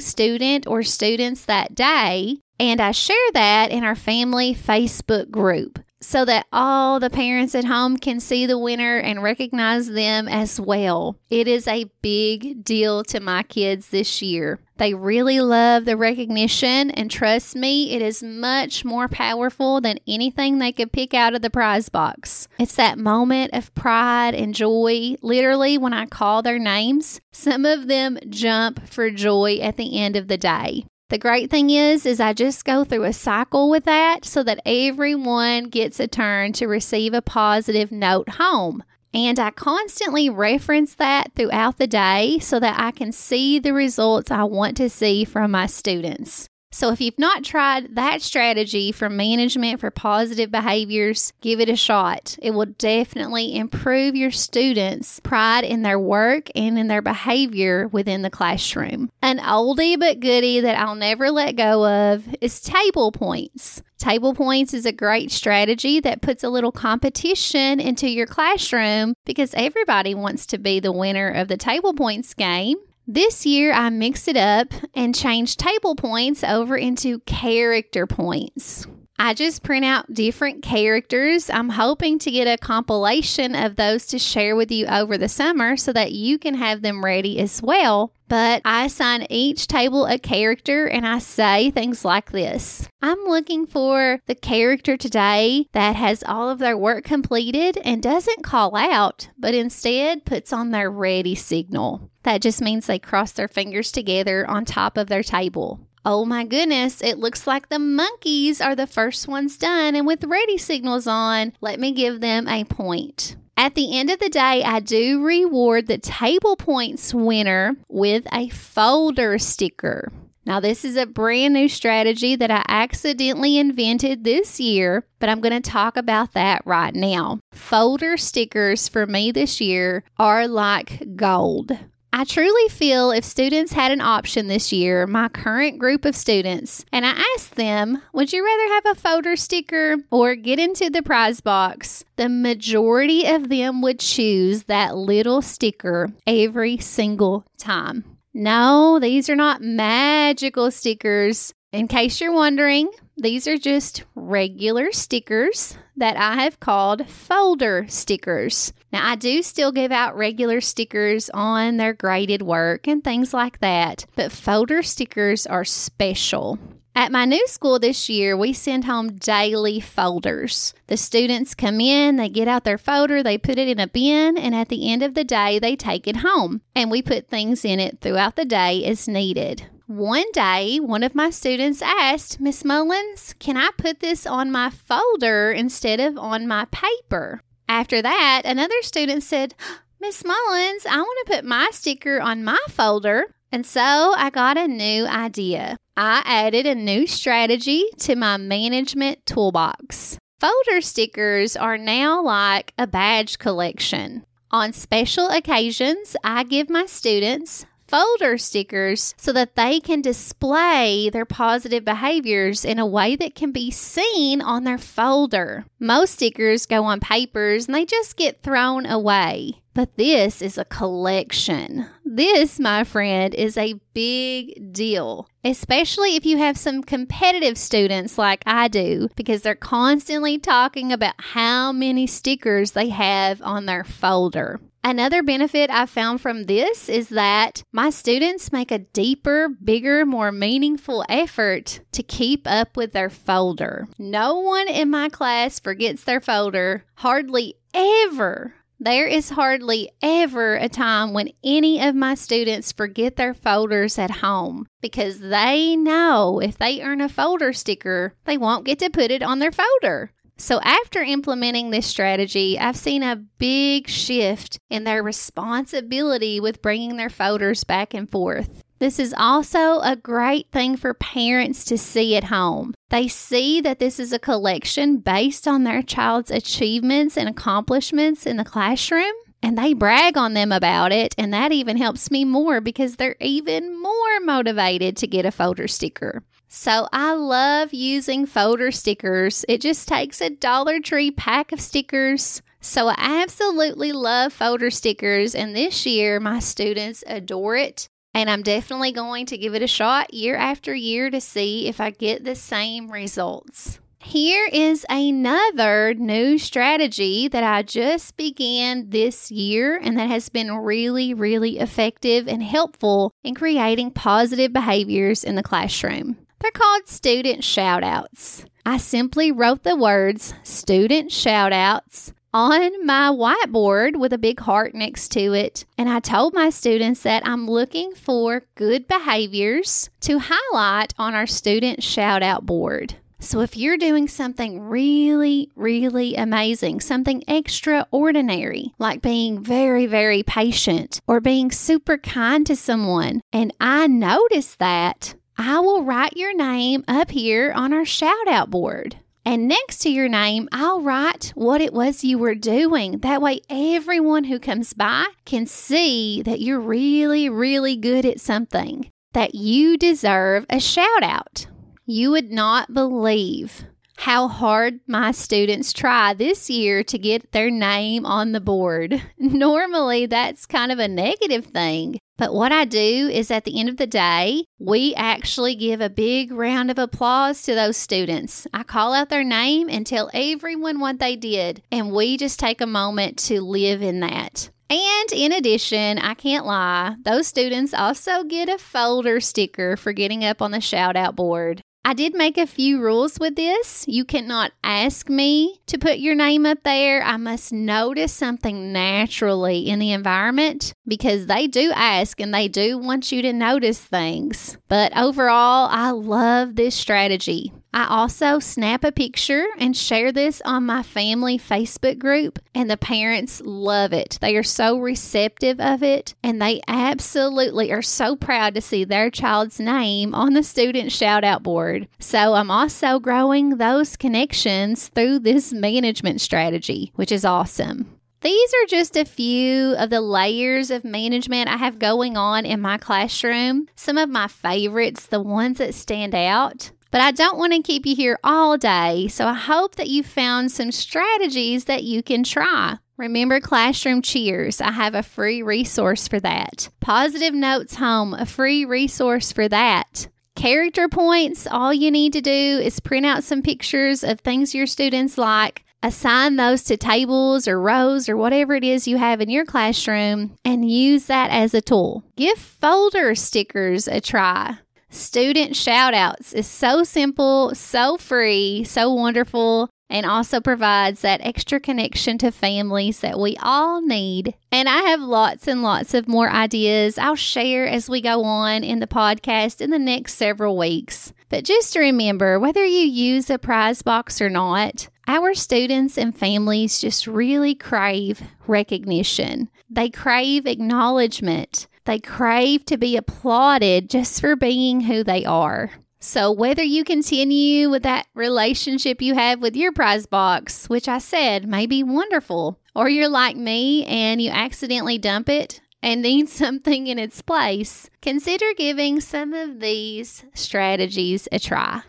student 0.00 0.66
or 0.66 0.82
students 0.82 1.44
that 1.44 1.74
day 1.74 2.38
and 2.60 2.80
I 2.80 2.90
share 2.90 3.16
that 3.34 3.70
in 3.70 3.84
our 3.84 3.94
family 3.94 4.54
Facebook 4.54 5.30
group 5.30 5.78
so 6.00 6.24
that 6.24 6.46
all 6.52 7.00
the 7.00 7.10
parents 7.10 7.54
at 7.54 7.64
home 7.64 7.96
can 7.96 8.20
see 8.20 8.46
the 8.46 8.58
winner 8.58 8.98
and 8.98 9.22
recognize 9.22 9.88
them 9.88 10.28
as 10.28 10.60
well. 10.60 11.18
It 11.30 11.48
is 11.48 11.66
a 11.66 11.90
big 12.02 12.64
deal 12.64 13.04
to 13.04 13.20
my 13.20 13.42
kids 13.42 13.88
this 13.88 14.22
year. 14.22 14.60
They 14.78 14.94
really 14.94 15.40
love 15.40 15.84
the 15.84 15.96
recognition, 15.96 16.92
and 16.92 17.10
trust 17.10 17.56
me, 17.56 17.94
it 17.94 18.00
is 18.00 18.22
much 18.22 18.84
more 18.84 19.08
powerful 19.08 19.80
than 19.80 19.98
anything 20.06 20.58
they 20.58 20.70
could 20.70 20.92
pick 20.92 21.14
out 21.14 21.34
of 21.34 21.42
the 21.42 21.50
prize 21.50 21.88
box. 21.88 22.46
It's 22.60 22.76
that 22.76 22.96
moment 22.96 23.54
of 23.54 23.74
pride 23.74 24.34
and 24.34 24.54
joy. 24.54 25.16
Literally, 25.20 25.78
when 25.78 25.92
I 25.92 26.06
call 26.06 26.42
their 26.42 26.60
names, 26.60 27.20
some 27.32 27.66
of 27.66 27.88
them 27.88 28.18
jump 28.28 28.88
for 28.88 29.10
joy 29.10 29.58
at 29.60 29.76
the 29.76 29.98
end 29.98 30.14
of 30.14 30.28
the 30.28 30.38
day. 30.38 30.84
The 31.10 31.18
great 31.18 31.50
thing 31.50 31.70
is 31.70 32.04
is 32.06 32.20
I 32.20 32.32
just 32.32 32.64
go 32.64 32.84
through 32.84 33.04
a 33.04 33.12
cycle 33.12 33.70
with 33.70 33.84
that 33.84 34.24
so 34.24 34.42
that 34.44 34.60
everyone 34.66 35.70
gets 35.70 35.98
a 35.98 36.06
turn 36.06 36.52
to 36.52 36.66
receive 36.66 37.14
a 37.14 37.22
positive 37.22 37.90
note 37.90 38.28
home. 38.28 38.84
And 39.14 39.38
I 39.38 39.50
constantly 39.50 40.28
reference 40.28 40.94
that 40.96 41.32
throughout 41.34 41.78
the 41.78 41.86
day 41.86 42.38
so 42.40 42.60
that 42.60 42.78
I 42.78 42.90
can 42.90 43.12
see 43.12 43.58
the 43.58 43.72
results 43.72 44.30
I 44.30 44.44
want 44.44 44.76
to 44.78 44.90
see 44.90 45.24
from 45.24 45.52
my 45.52 45.66
students. 45.66 46.48
So, 46.70 46.90
if 46.90 47.00
you've 47.00 47.18
not 47.18 47.44
tried 47.44 47.94
that 47.94 48.20
strategy 48.20 48.92
for 48.92 49.08
management 49.08 49.80
for 49.80 49.90
positive 49.90 50.50
behaviors, 50.50 51.32
give 51.40 51.60
it 51.60 51.70
a 51.70 51.76
shot. 51.76 52.36
It 52.42 52.50
will 52.50 52.66
definitely 52.66 53.56
improve 53.56 54.14
your 54.14 54.30
students' 54.30 55.18
pride 55.20 55.64
in 55.64 55.80
their 55.80 55.98
work 55.98 56.48
and 56.54 56.78
in 56.78 56.88
their 56.88 57.00
behavior 57.00 57.88
within 57.88 58.20
the 58.20 58.28
classroom. 58.28 59.10
An 59.22 59.38
oldie 59.38 59.98
but 59.98 60.20
goodie 60.20 60.60
that 60.60 60.78
I'll 60.78 60.94
never 60.94 61.30
let 61.30 61.56
go 61.56 61.86
of 61.86 62.36
is 62.42 62.60
table 62.60 63.12
points. 63.12 63.82
Table 63.98 64.32
points 64.32 64.74
is 64.74 64.86
a 64.86 64.92
great 64.92 65.32
strategy 65.32 65.98
that 66.00 66.22
puts 66.22 66.44
a 66.44 66.48
little 66.48 66.70
competition 66.70 67.80
into 67.80 68.08
your 68.08 68.26
classroom 68.26 69.14
because 69.26 69.52
everybody 69.54 70.14
wants 70.14 70.46
to 70.46 70.58
be 70.58 70.78
the 70.78 70.92
winner 70.92 71.28
of 71.28 71.48
the 71.48 71.56
table 71.56 71.92
points 71.92 72.32
game. 72.32 72.76
This 73.08 73.44
year, 73.44 73.72
I 73.72 73.90
mixed 73.90 74.28
it 74.28 74.36
up 74.36 74.72
and 74.94 75.14
changed 75.14 75.58
table 75.58 75.96
points 75.96 76.44
over 76.44 76.76
into 76.76 77.18
character 77.20 78.06
points. 78.06 78.86
I 79.20 79.34
just 79.34 79.64
print 79.64 79.84
out 79.84 80.14
different 80.14 80.62
characters. 80.62 81.50
I'm 81.50 81.70
hoping 81.70 82.20
to 82.20 82.30
get 82.30 82.46
a 82.46 82.56
compilation 82.56 83.56
of 83.56 83.74
those 83.74 84.06
to 84.06 84.18
share 84.18 84.54
with 84.54 84.70
you 84.70 84.86
over 84.86 85.18
the 85.18 85.28
summer 85.28 85.76
so 85.76 85.92
that 85.92 86.12
you 86.12 86.38
can 86.38 86.54
have 86.54 86.82
them 86.82 87.04
ready 87.04 87.40
as 87.40 87.60
well. 87.60 88.12
But 88.28 88.62
I 88.64 88.84
assign 88.84 89.26
each 89.30 89.66
table 89.66 90.06
a 90.06 90.18
character 90.18 90.86
and 90.86 91.06
I 91.06 91.18
say 91.18 91.70
things 91.70 92.04
like 92.04 92.30
this 92.30 92.86
I'm 93.02 93.18
looking 93.26 93.66
for 93.66 94.20
the 94.26 94.34
character 94.34 94.96
today 94.96 95.66
that 95.72 95.96
has 95.96 96.22
all 96.22 96.50
of 96.50 96.58
their 96.58 96.76
work 96.76 97.04
completed 97.04 97.78
and 97.84 98.02
doesn't 98.02 98.44
call 98.44 98.76
out, 98.76 99.30
but 99.38 99.54
instead 99.54 100.26
puts 100.26 100.52
on 100.52 100.70
their 100.70 100.90
ready 100.90 101.34
signal. 101.34 102.10
That 102.22 102.42
just 102.42 102.60
means 102.60 102.86
they 102.86 102.98
cross 102.98 103.32
their 103.32 103.48
fingers 103.48 103.90
together 103.90 104.48
on 104.48 104.64
top 104.64 104.96
of 104.96 105.06
their 105.08 105.22
table. 105.22 105.87
Oh 106.04 106.24
my 106.24 106.44
goodness, 106.44 107.02
it 107.02 107.18
looks 107.18 107.46
like 107.46 107.68
the 107.68 107.78
monkeys 107.78 108.60
are 108.60 108.76
the 108.76 108.86
first 108.86 109.28
ones 109.28 109.56
done, 109.56 109.94
and 109.94 110.06
with 110.06 110.24
ready 110.24 110.58
signals 110.58 111.06
on, 111.06 111.52
let 111.60 111.80
me 111.80 111.92
give 111.92 112.20
them 112.20 112.48
a 112.48 112.64
point. 112.64 113.36
At 113.56 113.74
the 113.74 113.98
end 113.98 114.08
of 114.08 114.20
the 114.20 114.28
day, 114.28 114.62
I 114.62 114.78
do 114.78 115.20
reward 115.22 115.88
the 115.88 115.98
table 115.98 116.54
points 116.54 117.12
winner 117.12 117.76
with 117.88 118.24
a 118.32 118.48
folder 118.50 119.38
sticker. 119.38 120.12
Now, 120.46 120.60
this 120.60 120.82
is 120.82 120.96
a 120.96 121.04
brand 121.04 121.52
new 121.52 121.68
strategy 121.68 122.34
that 122.36 122.50
I 122.50 122.64
accidentally 122.68 123.58
invented 123.58 124.24
this 124.24 124.58
year, 124.58 125.04
but 125.18 125.28
I'm 125.28 125.40
going 125.40 125.60
to 125.60 125.70
talk 125.70 125.98
about 125.98 126.32
that 126.32 126.62
right 126.64 126.94
now. 126.94 127.40
Folder 127.52 128.16
stickers 128.16 128.88
for 128.88 129.06
me 129.06 129.30
this 129.30 129.60
year 129.60 130.04
are 130.16 130.48
like 130.48 131.16
gold. 131.16 131.76
I 132.18 132.24
truly 132.24 132.68
feel 132.68 133.12
if 133.12 133.22
students 133.22 133.72
had 133.72 133.92
an 133.92 134.00
option 134.00 134.48
this 134.48 134.72
year, 134.72 135.06
my 135.06 135.28
current 135.28 135.78
group 135.78 136.04
of 136.04 136.16
students, 136.16 136.84
and 136.90 137.06
I 137.06 137.12
asked 137.36 137.54
them, 137.54 138.02
would 138.12 138.32
you 138.32 138.44
rather 138.44 138.74
have 138.74 138.86
a 138.86 139.00
folder 139.00 139.36
sticker 139.36 139.98
or 140.10 140.34
get 140.34 140.58
into 140.58 140.90
the 140.90 141.04
prize 141.04 141.40
box? 141.40 142.04
The 142.16 142.28
majority 142.28 143.24
of 143.24 143.48
them 143.48 143.82
would 143.82 144.00
choose 144.00 144.64
that 144.64 144.96
little 144.96 145.42
sticker 145.42 146.08
every 146.26 146.78
single 146.78 147.44
time. 147.56 148.02
No, 148.34 148.98
these 148.98 149.30
are 149.30 149.36
not 149.36 149.62
magical 149.62 150.72
stickers. 150.72 151.54
In 151.70 151.86
case 151.86 152.20
you're 152.20 152.34
wondering, 152.34 152.90
these 153.16 153.46
are 153.46 153.58
just 153.58 154.02
regular 154.16 154.90
stickers 154.90 155.78
that 155.96 156.16
I 156.16 156.42
have 156.42 156.58
called 156.58 157.08
folder 157.08 157.86
stickers. 157.88 158.72
Now, 158.92 159.06
I 159.06 159.16
do 159.16 159.42
still 159.42 159.72
give 159.72 159.92
out 159.92 160.16
regular 160.16 160.60
stickers 160.60 161.30
on 161.30 161.76
their 161.76 161.92
graded 161.92 162.42
work 162.42 162.86
and 162.86 163.04
things 163.04 163.34
like 163.34 163.60
that, 163.60 164.06
but 164.16 164.32
folder 164.32 164.82
stickers 164.82 165.46
are 165.46 165.64
special. 165.64 166.58
At 166.98 167.12
my 167.12 167.26
new 167.26 167.46
school 167.46 167.78
this 167.78 168.08
year, 168.08 168.36
we 168.36 168.52
send 168.52 168.84
home 168.84 169.18
daily 169.18 169.78
folders. 169.78 170.74
The 170.88 170.96
students 170.96 171.54
come 171.54 171.80
in, 171.80 172.16
they 172.16 172.28
get 172.28 172.48
out 172.48 172.64
their 172.64 172.76
folder, 172.76 173.22
they 173.22 173.38
put 173.38 173.56
it 173.56 173.68
in 173.68 173.78
a 173.78 173.86
bin, 173.86 174.36
and 174.36 174.52
at 174.52 174.68
the 174.68 174.90
end 174.90 175.04
of 175.04 175.14
the 175.14 175.22
day, 175.22 175.60
they 175.60 175.76
take 175.76 176.08
it 176.08 176.16
home. 176.16 176.60
And 176.74 176.90
we 176.90 177.00
put 177.00 177.28
things 177.28 177.64
in 177.64 177.78
it 177.78 178.00
throughout 178.00 178.34
the 178.34 178.44
day 178.44 178.84
as 178.84 179.06
needed. 179.06 179.66
One 179.86 180.30
day, 180.32 180.80
one 180.80 181.04
of 181.04 181.14
my 181.14 181.30
students 181.30 181.82
asked, 181.82 182.40
Miss 182.40 182.64
Mullins, 182.64 183.32
can 183.38 183.56
I 183.56 183.70
put 183.78 184.00
this 184.00 184.26
on 184.26 184.50
my 184.50 184.68
folder 184.68 185.52
instead 185.52 186.00
of 186.00 186.18
on 186.18 186.48
my 186.48 186.66
paper? 186.72 187.42
After 187.68 188.00
that, 188.00 188.42
another 188.44 188.80
student 188.82 189.22
said, 189.22 189.54
Miss 190.00 190.24
Mullins, 190.24 190.86
I 190.86 190.96
want 190.96 191.26
to 191.26 191.34
put 191.34 191.44
my 191.44 191.68
sticker 191.72 192.20
on 192.20 192.44
my 192.44 192.58
folder. 192.68 193.24
And 193.52 193.66
so 193.66 193.80
I 194.16 194.30
got 194.30 194.56
a 194.56 194.68
new 194.68 195.06
idea. 195.06 195.76
I 195.96 196.22
added 196.24 196.66
a 196.66 196.74
new 196.74 197.06
strategy 197.06 197.84
to 197.98 198.14
my 198.14 198.36
management 198.36 199.26
toolbox. 199.26 200.18
Folder 200.40 200.80
stickers 200.80 201.56
are 201.56 201.76
now 201.76 202.22
like 202.22 202.72
a 202.78 202.86
badge 202.86 203.38
collection. 203.38 204.24
On 204.50 204.72
special 204.72 205.28
occasions, 205.28 206.16
I 206.22 206.44
give 206.44 206.70
my 206.70 206.86
students 206.86 207.66
folder 207.88 208.38
stickers 208.38 209.14
so 209.16 209.32
that 209.32 209.56
they 209.56 209.80
can 209.80 210.02
display 210.02 211.10
their 211.10 211.24
positive 211.24 211.84
behaviors 211.84 212.64
in 212.64 212.78
a 212.78 212.86
way 212.86 213.16
that 213.16 213.34
can 213.34 213.50
be 213.50 213.70
seen 213.70 214.40
on 214.40 214.64
their 214.64 214.78
folder. 214.78 215.64
Most 215.80 216.14
stickers 216.14 216.66
go 216.66 216.84
on 216.84 217.00
papers 217.00 217.66
and 217.66 217.74
they 217.74 217.84
just 217.84 218.16
get 218.16 218.42
thrown 218.42 218.86
away. 218.86 219.60
But 219.74 219.96
this 219.96 220.42
is 220.42 220.58
a 220.58 220.64
collection. 220.64 221.86
This, 222.04 222.58
my 222.58 222.82
friend, 222.82 223.32
is 223.32 223.56
a 223.56 223.78
big 223.94 224.72
deal, 224.72 225.28
especially 225.44 226.16
if 226.16 226.26
you 226.26 226.36
have 226.38 226.58
some 226.58 226.82
competitive 226.82 227.56
students 227.56 228.18
like 228.18 228.42
I 228.44 228.66
do, 228.66 229.08
because 229.14 229.42
they're 229.42 229.54
constantly 229.54 230.36
talking 230.36 230.92
about 230.92 231.14
how 231.18 231.70
many 231.70 232.08
stickers 232.08 232.72
they 232.72 232.88
have 232.88 233.40
on 233.40 233.66
their 233.66 233.84
folder. 233.84 234.58
Another 234.84 235.22
benefit 235.22 235.70
I 235.70 235.86
found 235.86 236.20
from 236.20 236.44
this 236.44 236.88
is 236.88 237.08
that 237.10 237.62
my 237.72 237.90
students 237.90 238.52
make 238.52 238.70
a 238.70 238.78
deeper, 238.78 239.48
bigger, 239.48 240.06
more 240.06 240.32
meaningful 240.32 241.04
effort 241.08 241.80
to 241.92 242.02
keep 242.02 242.46
up 242.46 242.76
with 242.76 242.92
their 242.92 243.10
folder. 243.10 243.88
No 243.98 244.38
one 244.38 244.68
in 244.68 244.88
my 244.88 245.08
class 245.08 245.60
forgets 245.60 246.04
their 246.04 246.20
folder, 246.20 246.84
hardly 246.94 247.56
ever. 247.74 248.54
There 248.80 249.08
is 249.08 249.30
hardly 249.30 249.90
ever 250.00 250.54
a 250.54 250.68
time 250.68 251.12
when 251.12 251.32
any 251.42 251.82
of 251.84 251.96
my 251.96 252.14
students 252.14 252.70
forget 252.70 253.16
their 253.16 253.34
folders 253.34 253.98
at 253.98 254.10
home 254.10 254.68
because 254.80 255.18
they 255.18 255.74
know 255.74 256.40
if 256.40 256.56
they 256.56 256.80
earn 256.80 257.00
a 257.00 257.08
folder 257.08 257.52
sticker, 257.52 258.14
they 258.24 258.38
won't 258.38 258.64
get 258.64 258.78
to 258.78 258.88
put 258.88 259.10
it 259.10 259.20
on 259.20 259.40
their 259.40 259.50
folder. 259.50 260.12
So, 260.40 260.60
after 260.62 261.02
implementing 261.02 261.70
this 261.70 261.86
strategy, 261.86 262.58
I've 262.58 262.76
seen 262.76 263.02
a 263.02 263.16
big 263.16 263.88
shift 263.88 264.60
in 264.70 264.84
their 264.84 265.02
responsibility 265.02 266.38
with 266.38 266.62
bringing 266.62 266.96
their 266.96 267.10
folders 267.10 267.64
back 267.64 267.92
and 267.92 268.08
forth. 268.08 268.62
This 268.78 269.00
is 269.00 269.12
also 269.18 269.80
a 269.80 269.96
great 269.96 270.52
thing 270.52 270.76
for 270.76 270.94
parents 270.94 271.64
to 271.64 271.76
see 271.76 272.16
at 272.16 272.24
home. 272.24 272.72
They 272.90 273.08
see 273.08 273.60
that 273.62 273.80
this 273.80 273.98
is 273.98 274.12
a 274.12 274.20
collection 274.20 274.98
based 274.98 275.48
on 275.48 275.64
their 275.64 275.82
child's 275.82 276.30
achievements 276.30 277.18
and 277.18 277.28
accomplishments 277.28 278.24
in 278.24 278.36
the 278.36 278.44
classroom, 278.44 279.12
and 279.42 279.58
they 279.58 279.74
brag 279.74 280.16
on 280.16 280.34
them 280.34 280.52
about 280.52 280.92
it. 280.92 281.16
And 281.18 281.34
that 281.34 281.50
even 281.50 281.76
helps 281.76 282.12
me 282.12 282.24
more 282.24 282.60
because 282.60 282.94
they're 282.94 283.16
even 283.20 283.82
more 283.82 284.20
motivated 284.20 284.96
to 284.98 285.08
get 285.08 285.26
a 285.26 285.32
folder 285.32 285.66
sticker. 285.66 286.22
So 286.48 286.88
I 286.92 287.12
love 287.12 287.74
using 287.74 288.24
folder 288.24 288.72
stickers. 288.72 289.44
It 289.48 289.60
just 289.60 289.86
takes 289.86 290.22
a 290.22 290.30
Dollar 290.30 290.80
Tree 290.80 291.10
pack 291.10 291.52
of 291.52 291.60
stickers. 291.60 292.40
So 292.60 292.88
I 292.88 292.94
absolutely 293.22 293.92
love 293.92 294.32
folder 294.32 294.70
stickers, 294.70 295.34
and 295.34 295.54
this 295.54 295.86
year 295.86 296.18
my 296.18 296.38
students 296.40 297.04
adore 297.06 297.56
it. 297.56 297.88
And 298.14 298.30
I'm 298.30 298.42
definitely 298.42 298.92
going 298.92 299.26
to 299.26 299.38
give 299.38 299.54
it 299.54 299.62
a 299.62 299.68
shot 299.68 300.12
year 300.14 300.36
after 300.36 300.74
year 300.74 301.10
to 301.10 301.20
see 301.20 301.68
if 301.68 301.80
I 301.80 301.90
get 301.90 302.24
the 302.24 302.34
same 302.34 302.90
results. 302.90 303.78
Here 304.00 304.48
is 304.50 304.86
another 304.88 305.92
new 305.92 306.38
strategy 306.38 307.28
that 307.28 307.44
I 307.44 307.62
just 307.62 308.16
began 308.16 308.88
this 308.88 309.30
year 309.30 309.76
and 309.76 309.98
that 309.98 310.08
has 310.08 310.30
been 310.30 310.52
really, 310.52 311.12
really 311.12 311.58
effective 311.58 312.26
and 312.26 312.42
helpful 312.42 313.12
in 313.22 313.34
creating 313.34 313.90
positive 313.90 314.52
behaviors 314.52 315.22
in 315.22 315.34
the 315.34 315.42
classroom. 315.42 316.16
They're 316.40 316.50
called 316.50 316.88
student 316.88 317.42
shoutouts. 317.42 318.44
I 318.64 318.76
simply 318.76 319.32
wrote 319.32 319.62
the 319.62 319.76
words 319.76 320.34
student 320.42 321.10
shoutouts 321.10 322.12
on 322.32 322.86
my 322.86 323.10
whiteboard 323.10 323.96
with 323.96 324.12
a 324.12 324.18
big 324.18 324.38
heart 324.40 324.74
next 324.74 325.08
to 325.12 325.32
it. 325.32 325.64
And 325.76 325.88
I 325.88 326.00
told 326.00 326.34
my 326.34 326.50
students 326.50 327.02
that 327.02 327.26
I'm 327.26 327.48
looking 327.48 327.94
for 327.94 328.44
good 328.54 328.86
behaviors 328.86 329.90
to 330.02 330.20
highlight 330.20 330.94
on 330.98 331.14
our 331.14 331.26
student 331.26 331.82
shout 331.82 332.22
out 332.22 332.46
board. 332.46 332.96
So 333.20 333.40
if 333.40 333.56
you're 333.56 333.76
doing 333.76 334.06
something 334.06 334.60
really, 334.60 335.50
really 335.56 336.14
amazing, 336.14 336.80
something 336.80 337.24
extraordinary, 337.26 338.74
like 338.78 339.02
being 339.02 339.42
very, 339.42 339.86
very 339.86 340.22
patient 340.22 341.00
or 341.08 341.20
being 341.20 341.50
super 341.50 341.98
kind 341.98 342.46
to 342.46 342.54
someone, 342.54 343.20
and 343.32 343.52
I 343.60 343.88
notice 343.88 344.54
that, 344.56 345.16
I 345.40 345.60
will 345.60 345.84
write 345.84 346.16
your 346.16 346.34
name 346.34 346.82
up 346.88 347.12
here 347.12 347.52
on 347.52 347.72
our 347.72 347.84
shout 347.84 348.26
out 348.26 348.50
board. 348.50 348.96
And 349.24 349.46
next 349.46 349.78
to 349.82 349.90
your 349.90 350.08
name, 350.08 350.48
I'll 350.50 350.80
write 350.80 351.32
what 351.36 351.60
it 351.60 351.72
was 351.72 352.02
you 352.02 352.18
were 352.18 352.34
doing. 352.34 352.98
That 352.98 353.22
way, 353.22 353.42
everyone 353.48 354.24
who 354.24 354.40
comes 354.40 354.72
by 354.72 355.06
can 355.24 355.46
see 355.46 356.22
that 356.22 356.40
you're 356.40 356.58
really, 356.58 357.28
really 357.28 357.76
good 357.76 358.04
at 358.04 358.20
something, 358.20 358.90
that 359.12 359.36
you 359.36 359.76
deserve 359.76 360.44
a 360.50 360.58
shout 360.58 361.04
out. 361.04 361.46
You 361.86 362.10
would 362.10 362.32
not 362.32 362.74
believe 362.74 363.64
how 363.98 364.28
hard 364.28 364.78
my 364.86 365.10
students 365.10 365.72
try 365.72 366.14
this 366.14 366.48
year 366.48 366.84
to 366.84 366.96
get 366.96 367.32
their 367.32 367.50
name 367.50 368.06
on 368.06 368.30
the 368.30 368.40
board. 368.40 369.02
Normally, 369.18 370.06
that's 370.06 370.46
kind 370.46 370.70
of 370.70 370.78
a 370.78 370.86
negative 370.86 371.46
thing. 371.46 371.98
But 372.16 372.32
what 372.32 372.52
I 372.52 372.64
do 372.64 373.08
is 373.12 373.32
at 373.32 373.44
the 373.44 373.58
end 373.58 373.68
of 373.68 373.76
the 373.76 373.88
day, 373.88 374.44
we 374.60 374.94
actually 374.94 375.56
give 375.56 375.80
a 375.80 375.90
big 375.90 376.30
round 376.30 376.70
of 376.70 376.78
applause 376.78 377.42
to 377.42 377.56
those 377.56 377.76
students. 377.76 378.46
I 378.54 378.62
call 378.62 378.94
out 378.94 379.08
their 379.08 379.24
name 379.24 379.68
and 379.68 379.84
tell 379.84 380.10
everyone 380.14 380.78
what 380.78 381.00
they 381.00 381.16
did, 381.16 381.62
and 381.72 381.90
we 381.90 382.16
just 382.16 382.38
take 382.38 382.60
a 382.60 382.66
moment 382.66 383.18
to 383.26 383.40
live 383.40 383.82
in 383.82 383.98
that. 384.00 384.50
And 384.70 385.12
in 385.12 385.32
addition, 385.32 385.98
I 385.98 386.14
can't 386.14 386.46
lie, 386.46 386.94
those 387.02 387.26
students 387.26 387.74
also 387.74 388.22
get 388.22 388.48
a 388.48 388.58
folder 388.58 389.18
sticker 389.18 389.76
for 389.76 389.92
getting 389.92 390.24
up 390.24 390.40
on 390.40 390.52
the 390.52 390.60
shout 390.60 390.94
out 390.94 391.16
board. 391.16 391.62
I 391.88 391.94
did 391.94 392.14
make 392.14 392.36
a 392.36 392.46
few 392.46 392.82
rules 392.82 393.18
with 393.18 393.34
this. 393.34 393.86
You 393.88 394.04
cannot 394.04 394.52
ask 394.62 395.08
me 395.08 395.62
to 395.68 395.78
put 395.78 395.96
your 395.96 396.14
name 396.14 396.44
up 396.44 396.62
there. 396.62 397.02
I 397.02 397.16
must 397.16 397.50
notice 397.50 398.12
something 398.12 398.74
naturally 398.74 399.66
in 399.66 399.78
the 399.78 399.92
environment 399.92 400.74
because 400.86 401.24
they 401.24 401.46
do 401.46 401.72
ask 401.74 402.20
and 402.20 402.34
they 402.34 402.46
do 402.46 402.76
want 402.76 403.10
you 403.10 403.22
to 403.22 403.32
notice 403.32 403.78
things. 403.78 404.58
But 404.68 404.94
overall, 404.94 405.66
I 405.70 405.92
love 405.92 406.56
this 406.56 406.74
strategy. 406.74 407.54
I 407.72 407.86
also 407.88 408.38
snap 408.38 408.82
a 408.82 408.90
picture 408.90 409.46
and 409.58 409.76
share 409.76 410.10
this 410.10 410.40
on 410.44 410.64
my 410.64 410.82
family 410.82 411.38
Facebook 411.38 411.98
group, 411.98 412.38
and 412.54 412.70
the 412.70 412.78
parents 412.78 413.42
love 413.44 413.92
it. 413.92 414.18
They 414.20 414.36
are 414.36 414.42
so 414.42 414.78
receptive 414.78 415.60
of 415.60 415.82
it, 415.82 416.14
and 416.22 416.40
they 416.40 416.62
absolutely 416.66 417.70
are 417.70 417.82
so 417.82 418.16
proud 418.16 418.54
to 418.54 418.60
see 418.62 418.84
their 418.84 419.10
child's 419.10 419.60
name 419.60 420.14
on 420.14 420.32
the 420.32 420.42
student 420.42 420.92
shout 420.92 421.24
out 421.24 421.42
board. 421.42 421.88
So 421.98 422.34
I'm 422.34 422.50
also 422.50 422.98
growing 422.98 423.58
those 423.58 423.96
connections 423.96 424.88
through 424.88 425.20
this 425.20 425.52
management 425.52 426.22
strategy, 426.22 426.92
which 426.94 427.12
is 427.12 427.24
awesome. 427.24 427.98
These 428.20 428.52
are 428.54 428.66
just 428.66 428.96
a 428.96 429.04
few 429.04 429.76
of 429.76 429.90
the 429.90 430.00
layers 430.00 430.72
of 430.72 430.82
management 430.82 431.48
I 431.48 431.56
have 431.56 431.78
going 431.78 432.16
on 432.16 432.44
in 432.44 432.60
my 432.60 432.76
classroom. 432.76 433.68
Some 433.76 433.96
of 433.96 434.08
my 434.08 434.26
favorites, 434.26 435.06
the 435.06 435.20
ones 435.20 435.58
that 435.58 435.72
stand 435.72 436.16
out. 436.16 436.72
But 436.90 437.02
I 437.02 437.10
don't 437.10 437.38
want 437.38 437.52
to 437.52 437.62
keep 437.62 437.84
you 437.84 437.94
here 437.94 438.18
all 438.24 438.56
day, 438.56 439.08
so 439.08 439.26
I 439.26 439.34
hope 439.34 439.76
that 439.76 439.88
you 439.88 440.02
found 440.02 440.50
some 440.50 440.72
strategies 440.72 441.66
that 441.66 441.84
you 441.84 442.02
can 442.02 442.24
try. 442.24 442.78
Remember 442.96 443.40
Classroom 443.40 444.02
Cheers? 444.02 444.60
I 444.60 444.72
have 444.72 444.94
a 444.94 445.02
free 445.02 445.42
resource 445.42 446.08
for 446.08 446.18
that. 446.20 446.70
Positive 446.80 447.34
Notes 447.34 447.76
Home, 447.76 448.14
a 448.14 448.26
free 448.26 448.64
resource 448.64 449.30
for 449.32 449.48
that. 449.48 450.08
Character 450.34 450.88
points, 450.88 451.46
all 451.46 451.74
you 451.74 451.90
need 451.90 452.12
to 452.14 452.20
do 452.20 452.30
is 452.30 452.80
print 452.80 453.04
out 453.04 453.22
some 453.22 453.42
pictures 453.42 454.02
of 454.02 454.20
things 454.20 454.54
your 454.54 454.66
students 454.66 455.18
like, 455.18 455.64
assign 455.82 456.36
those 456.36 456.64
to 456.64 456.76
tables 456.76 457.46
or 457.46 457.60
rows 457.60 458.08
or 458.08 458.16
whatever 458.16 458.54
it 458.54 458.64
is 458.64 458.88
you 458.88 458.96
have 458.96 459.20
in 459.20 459.30
your 459.30 459.44
classroom, 459.44 460.36
and 460.44 460.68
use 460.68 461.06
that 461.06 461.30
as 461.30 461.54
a 461.54 461.60
tool. 461.60 462.02
Give 462.16 462.38
folder 462.38 463.14
stickers 463.14 463.86
a 463.86 464.00
try. 464.00 464.58
Student 464.90 465.52
shoutouts 465.52 466.32
is 466.32 466.46
so 466.46 466.82
simple, 466.82 467.54
so 467.54 467.98
free, 467.98 468.64
so 468.64 468.90
wonderful, 468.92 469.68
and 469.90 470.06
also 470.06 470.40
provides 470.40 471.02
that 471.02 471.20
extra 471.22 471.60
connection 471.60 472.16
to 472.18 472.30
families 472.30 473.00
that 473.00 473.18
we 473.18 473.36
all 473.42 473.82
need. 473.82 474.34
And 474.50 474.66
I 474.66 474.78
have 474.82 475.00
lots 475.00 475.46
and 475.46 475.62
lots 475.62 475.92
of 475.92 476.08
more 476.08 476.30
ideas 476.30 476.96
I'll 476.96 477.16
share 477.16 477.66
as 477.66 477.90
we 477.90 478.00
go 478.00 478.24
on 478.24 478.64
in 478.64 478.80
the 478.80 478.86
podcast 478.86 479.60
in 479.60 479.70
the 479.70 479.78
next 479.78 480.14
several 480.14 480.56
weeks. 480.56 481.12
But 481.28 481.44
just 481.44 481.76
remember 481.76 482.40
whether 482.40 482.64
you 482.64 482.86
use 482.86 483.28
a 483.28 483.38
prize 483.38 483.82
box 483.82 484.22
or 484.22 484.30
not, 484.30 484.88
our 485.06 485.34
students 485.34 485.98
and 485.98 486.16
families 486.16 486.80
just 486.80 487.06
really 487.06 487.54
crave 487.54 488.22
recognition. 488.46 489.50
They 489.68 489.90
crave 489.90 490.46
acknowledgement. 490.46 491.66
They 491.88 491.98
crave 491.98 492.66
to 492.66 492.76
be 492.76 492.98
applauded 492.98 493.88
just 493.88 494.20
for 494.20 494.36
being 494.36 494.82
who 494.82 495.02
they 495.02 495.24
are. 495.24 495.70
So, 496.00 496.30
whether 496.30 496.62
you 496.62 496.84
continue 496.84 497.70
with 497.70 497.82
that 497.84 498.06
relationship 498.14 499.00
you 499.00 499.14
have 499.14 499.40
with 499.40 499.56
your 499.56 499.72
prize 499.72 500.04
box, 500.04 500.68
which 500.68 500.86
I 500.86 500.98
said 500.98 501.48
may 501.48 501.64
be 501.64 501.82
wonderful, 501.82 502.58
or 502.74 502.90
you're 502.90 503.08
like 503.08 503.36
me 503.38 503.86
and 503.86 504.20
you 504.20 504.28
accidentally 504.28 504.98
dump 504.98 505.30
it 505.30 505.62
and 505.82 506.02
need 506.02 506.28
something 506.28 506.88
in 506.88 506.98
its 506.98 507.22
place, 507.22 507.88
consider 508.02 508.52
giving 508.54 509.00
some 509.00 509.32
of 509.32 509.60
these 509.60 510.24
strategies 510.34 511.26
a 511.32 511.38
try. 511.38 511.80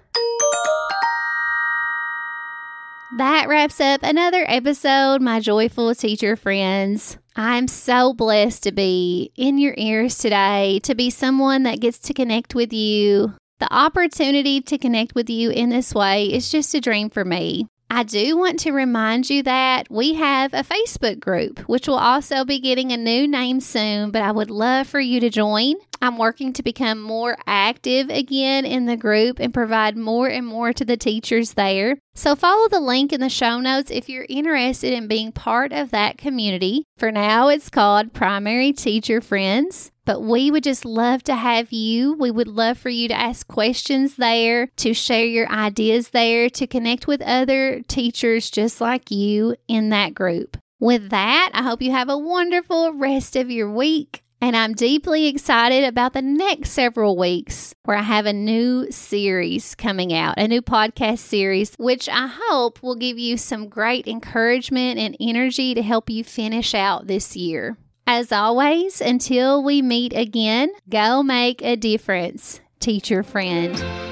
That 3.18 3.50
wraps 3.50 3.82
up 3.82 4.02
another 4.04 4.46
episode, 4.48 5.22
my 5.22 5.42
joyful 5.42 5.94
teacher 5.94 6.38
friends. 6.38 7.18
I'm 7.42 7.70
so 7.70 8.14
blessed 8.14 8.64
to 8.64 8.74
be 8.74 9.32
in 9.38 9.60
your 9.60 9.74
ears 9.78 10.18
today, 10.18 10.82
to 10.84 10.94
be 10.94 11.10
someone 11.10 11.64
that 11.64 11.80
gets 11.80 11.98
to 12.00 12.14
connect 12.14 12.54
with 12.54 12.74
you. 12.74 13.34
The 13.60 13.74
opportunity 13.74 14.60
to 14.60 14.78
connect 14.78 15.16
with 15.16 15.30
you 15.30 15.50
in 15.50 15.70
this 15.70 15.96
way 15.96 16.26
is 16.26 16.52
just 16.52 16.76
a 16.76 16.82
dream 16.82 17.10
for 17.10 17.24
me. 17.24 17.68
I 17.90 18.04
do 18.04 18.36
want 18.36 18.60
to 18.60 18.74
remind 18.74 19.30
you 19.30 19.42
that 19.44 19.90
we 19.90 20.16
have 20.16 20.54
a 20.54 20.66
Facebook 20.66 21.22
group, 21.22 21.60
which 21.60 21.88
will 21.88 21.96
also 21.96 22.44
be 22.44 22.60
getting 22.60 22.92
a 22.92 22.98
new 22.98 23.26
name 23.26 23.62
soon, 23.62 24.12
but 24.12 24.22
I 24.22 24.34
would 24.34 24.52
love 24.52 24.88
for 24.88 25.00
you 25.00 25.22
to 25.22 25.30
join. 25.30 25.76
I'm 26.02 26.18
working 26.18 26.54
to 26.54 26.64
become 26.64 27.02
more 27.02 27.38
active 27.46 28.10
again 28.10 28.66
in 28.66 28.86
the 28.86 28.98
group 28.98 29.40
and 29.40 29.54
provide 29.54 29.98
more 29.98 30.28
and 30.28 30.46
more 30.46 30.74
to 30.74 30.86
the 30.86 30.98
teachers 30.98 31.54
there. 31.54 31.98
So 32.16 32.36
follow 32.36 32.68
the 32.68 32.80
link 32.80 33.14
in 33.14 33.22
the 33.22 33.30
show 33.30 33.60
notes 33.60 33.92
if 33.92 34.10
you're 34.10 34.26
interested 34.30 34.94
in 34.94 35.08
being 35.08 35.32
part 35.32 35.72
of 35.72 35.92
that 35.92 36.18
community. 36.18 36.86
For 36.98 37.12
now, 37.12 37.48
it's 37.48 37.70
called 37.70 38.14
Primary 38.14 38.74
Teacher 38.74 39.22
Friends. 39.22 39.92
But 40.06 40.22
we 40.22 40.50
would 40.50 40.64
just 40.64 40.86
love 40.86 41.22
to 41.26 41.36
have 41.36 41.72
you. 41.72 42.14
We 42.14 42.32
would 42.32 42.48
love 42.48 42.80
for 42.80 42.90
you 42.90 43.08
to 43.10 43.14
ask 43.14 43.48
questions 43.48 44.16
there, 44.16 44.68
to 44.78 44.92
share 44.96 45.26
your 45.26 45.48
ideas 45.52 46.10
there, 46.10 46.50
to 46.50 46.66
connect 46.66 47.06
with 47.06 47.22
other 47.22 47.82
teachers 47.88 48.50
just 48.50 48.82
like 48.82 49.12
you 49.12 49.56
in 49.68 49.90
that 49.90 50.16
group. 50.16 50.58
With 50.80 51.12
that, 51.12 51.52
I 51.54 51.62
hope 51.62 51.84
you 51.84 51.92
have 51.92 52.10
a 52.10 52.18
wonderful 52.18 52.94
rest 52.94 53.36
of 53.36 53.52
your 53.52 53.72
week. 53.72 54.24
And 54.42 54.56
I'm 54.56 54.74
deeply 54.74 55.28
excited 55.28 55.84
about 55.84 56.14
the 56.14 56.22
next 56.22 56.72
several 56.72 57.18
weeks 57.18 57.76
where 57.84 57.98
I 57.98 58.04
have 58.04 58.26
a 58.26 58.34
new 58.34 58.90
series 58.90 59.76
coming 59.76 60.14
out, 60.14 60.36
a 60.38 60.48
new 60.48 60.62
podcast 60.62 61.20
series, 61.20 61.76
which 61.78 62.08
I 62.08 62.30
hope 62.34 62.82
will 62.82 62.96
give 62.96 63.20
you 63.20 63.36
some 63.36 63.68
great 63.68 64.08
encouragement 64.08 64.98
and 64.98 65.18
energy 65.20 65.74
to 65.74 65.82
help 65.82 66.10
you 66.10 66.24
finish 66.24 66.74
out 66.74 67.08
this 67.08 67.36
year. 67.36 67.78
As 68.08 68.32
always, 68.32 69.02
until 69.02 69.64
we 69.64 69.82
meet 69.82 70.14
again, 70.14 70.72
go 70.90 71.22
make 71.22 71.62
a 71.62 71.76
difference, 71.76 72.62
teacher 72.80 73.24
friend. 73.24 74.09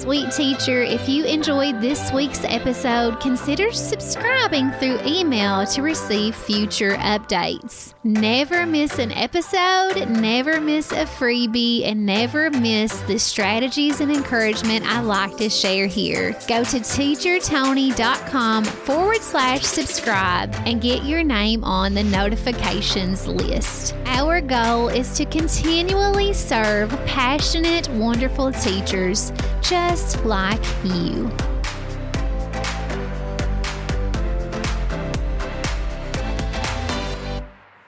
Sweet 0.00 0.30
teacher, 0.30 0.82
if 0.82 1.10
you 1.10 1.26
enjoyed 1.26 1.82
this 1.82 2.10
week's 2.10 2.42
episode, 2.44 3.20
consider 3.20 3.70
subscribing 3.70 4.70
through 4.70 4.98
email 5.04 5.66
to 5.66 5.82
receive 5.82 6.34
future 6.34 6.92
updates. 6.92 7.92
Never 8.02 8.64
miss 8.64 8.98
an 8.98 9.12
episode, 9.12 10.08
never 10.08 10.58
miss 10.58 10.90
a 10.90 11.04
freebie, 11.04 11.84
and 11.84 12.06
never 12.06 12.48
miss 12.50 12.98
the 13.00 13.18
strategies 13.18 14.00
and 14.00 14.10
encouragement 14.10 14.86
I 14.86 15.02
like 15.02 15.36
to 15.36 15.50
share 15.50 15.86
here. 15.86 16.30
Go 16.48 16.64
to 16.64 16.78
teachertony.com 16.78 18.64
forward 18.64 19.20
slash 19.20 19.64
subscribe 19.64 20.54
and 20.64 20.80
get 20.80 21.04
your 21.04 21.22
name 21.22 21.62
on 21.62 21.92
the 21.92 22.04
notifications 22.04 23.26
list. 23.26 23.94
Our 24.06 24.40
goal 24.40 24.88
is 24.88 25.12
to 25.18 25.26
continually 25.26 26.32
serve 26.32 26.88
passionate, 27.04 27.86
wonderful 27.90 28.50
teachers 28.52 29.30
just 29.90 30.24
like 30.24 30.64
you. 30.84 31.49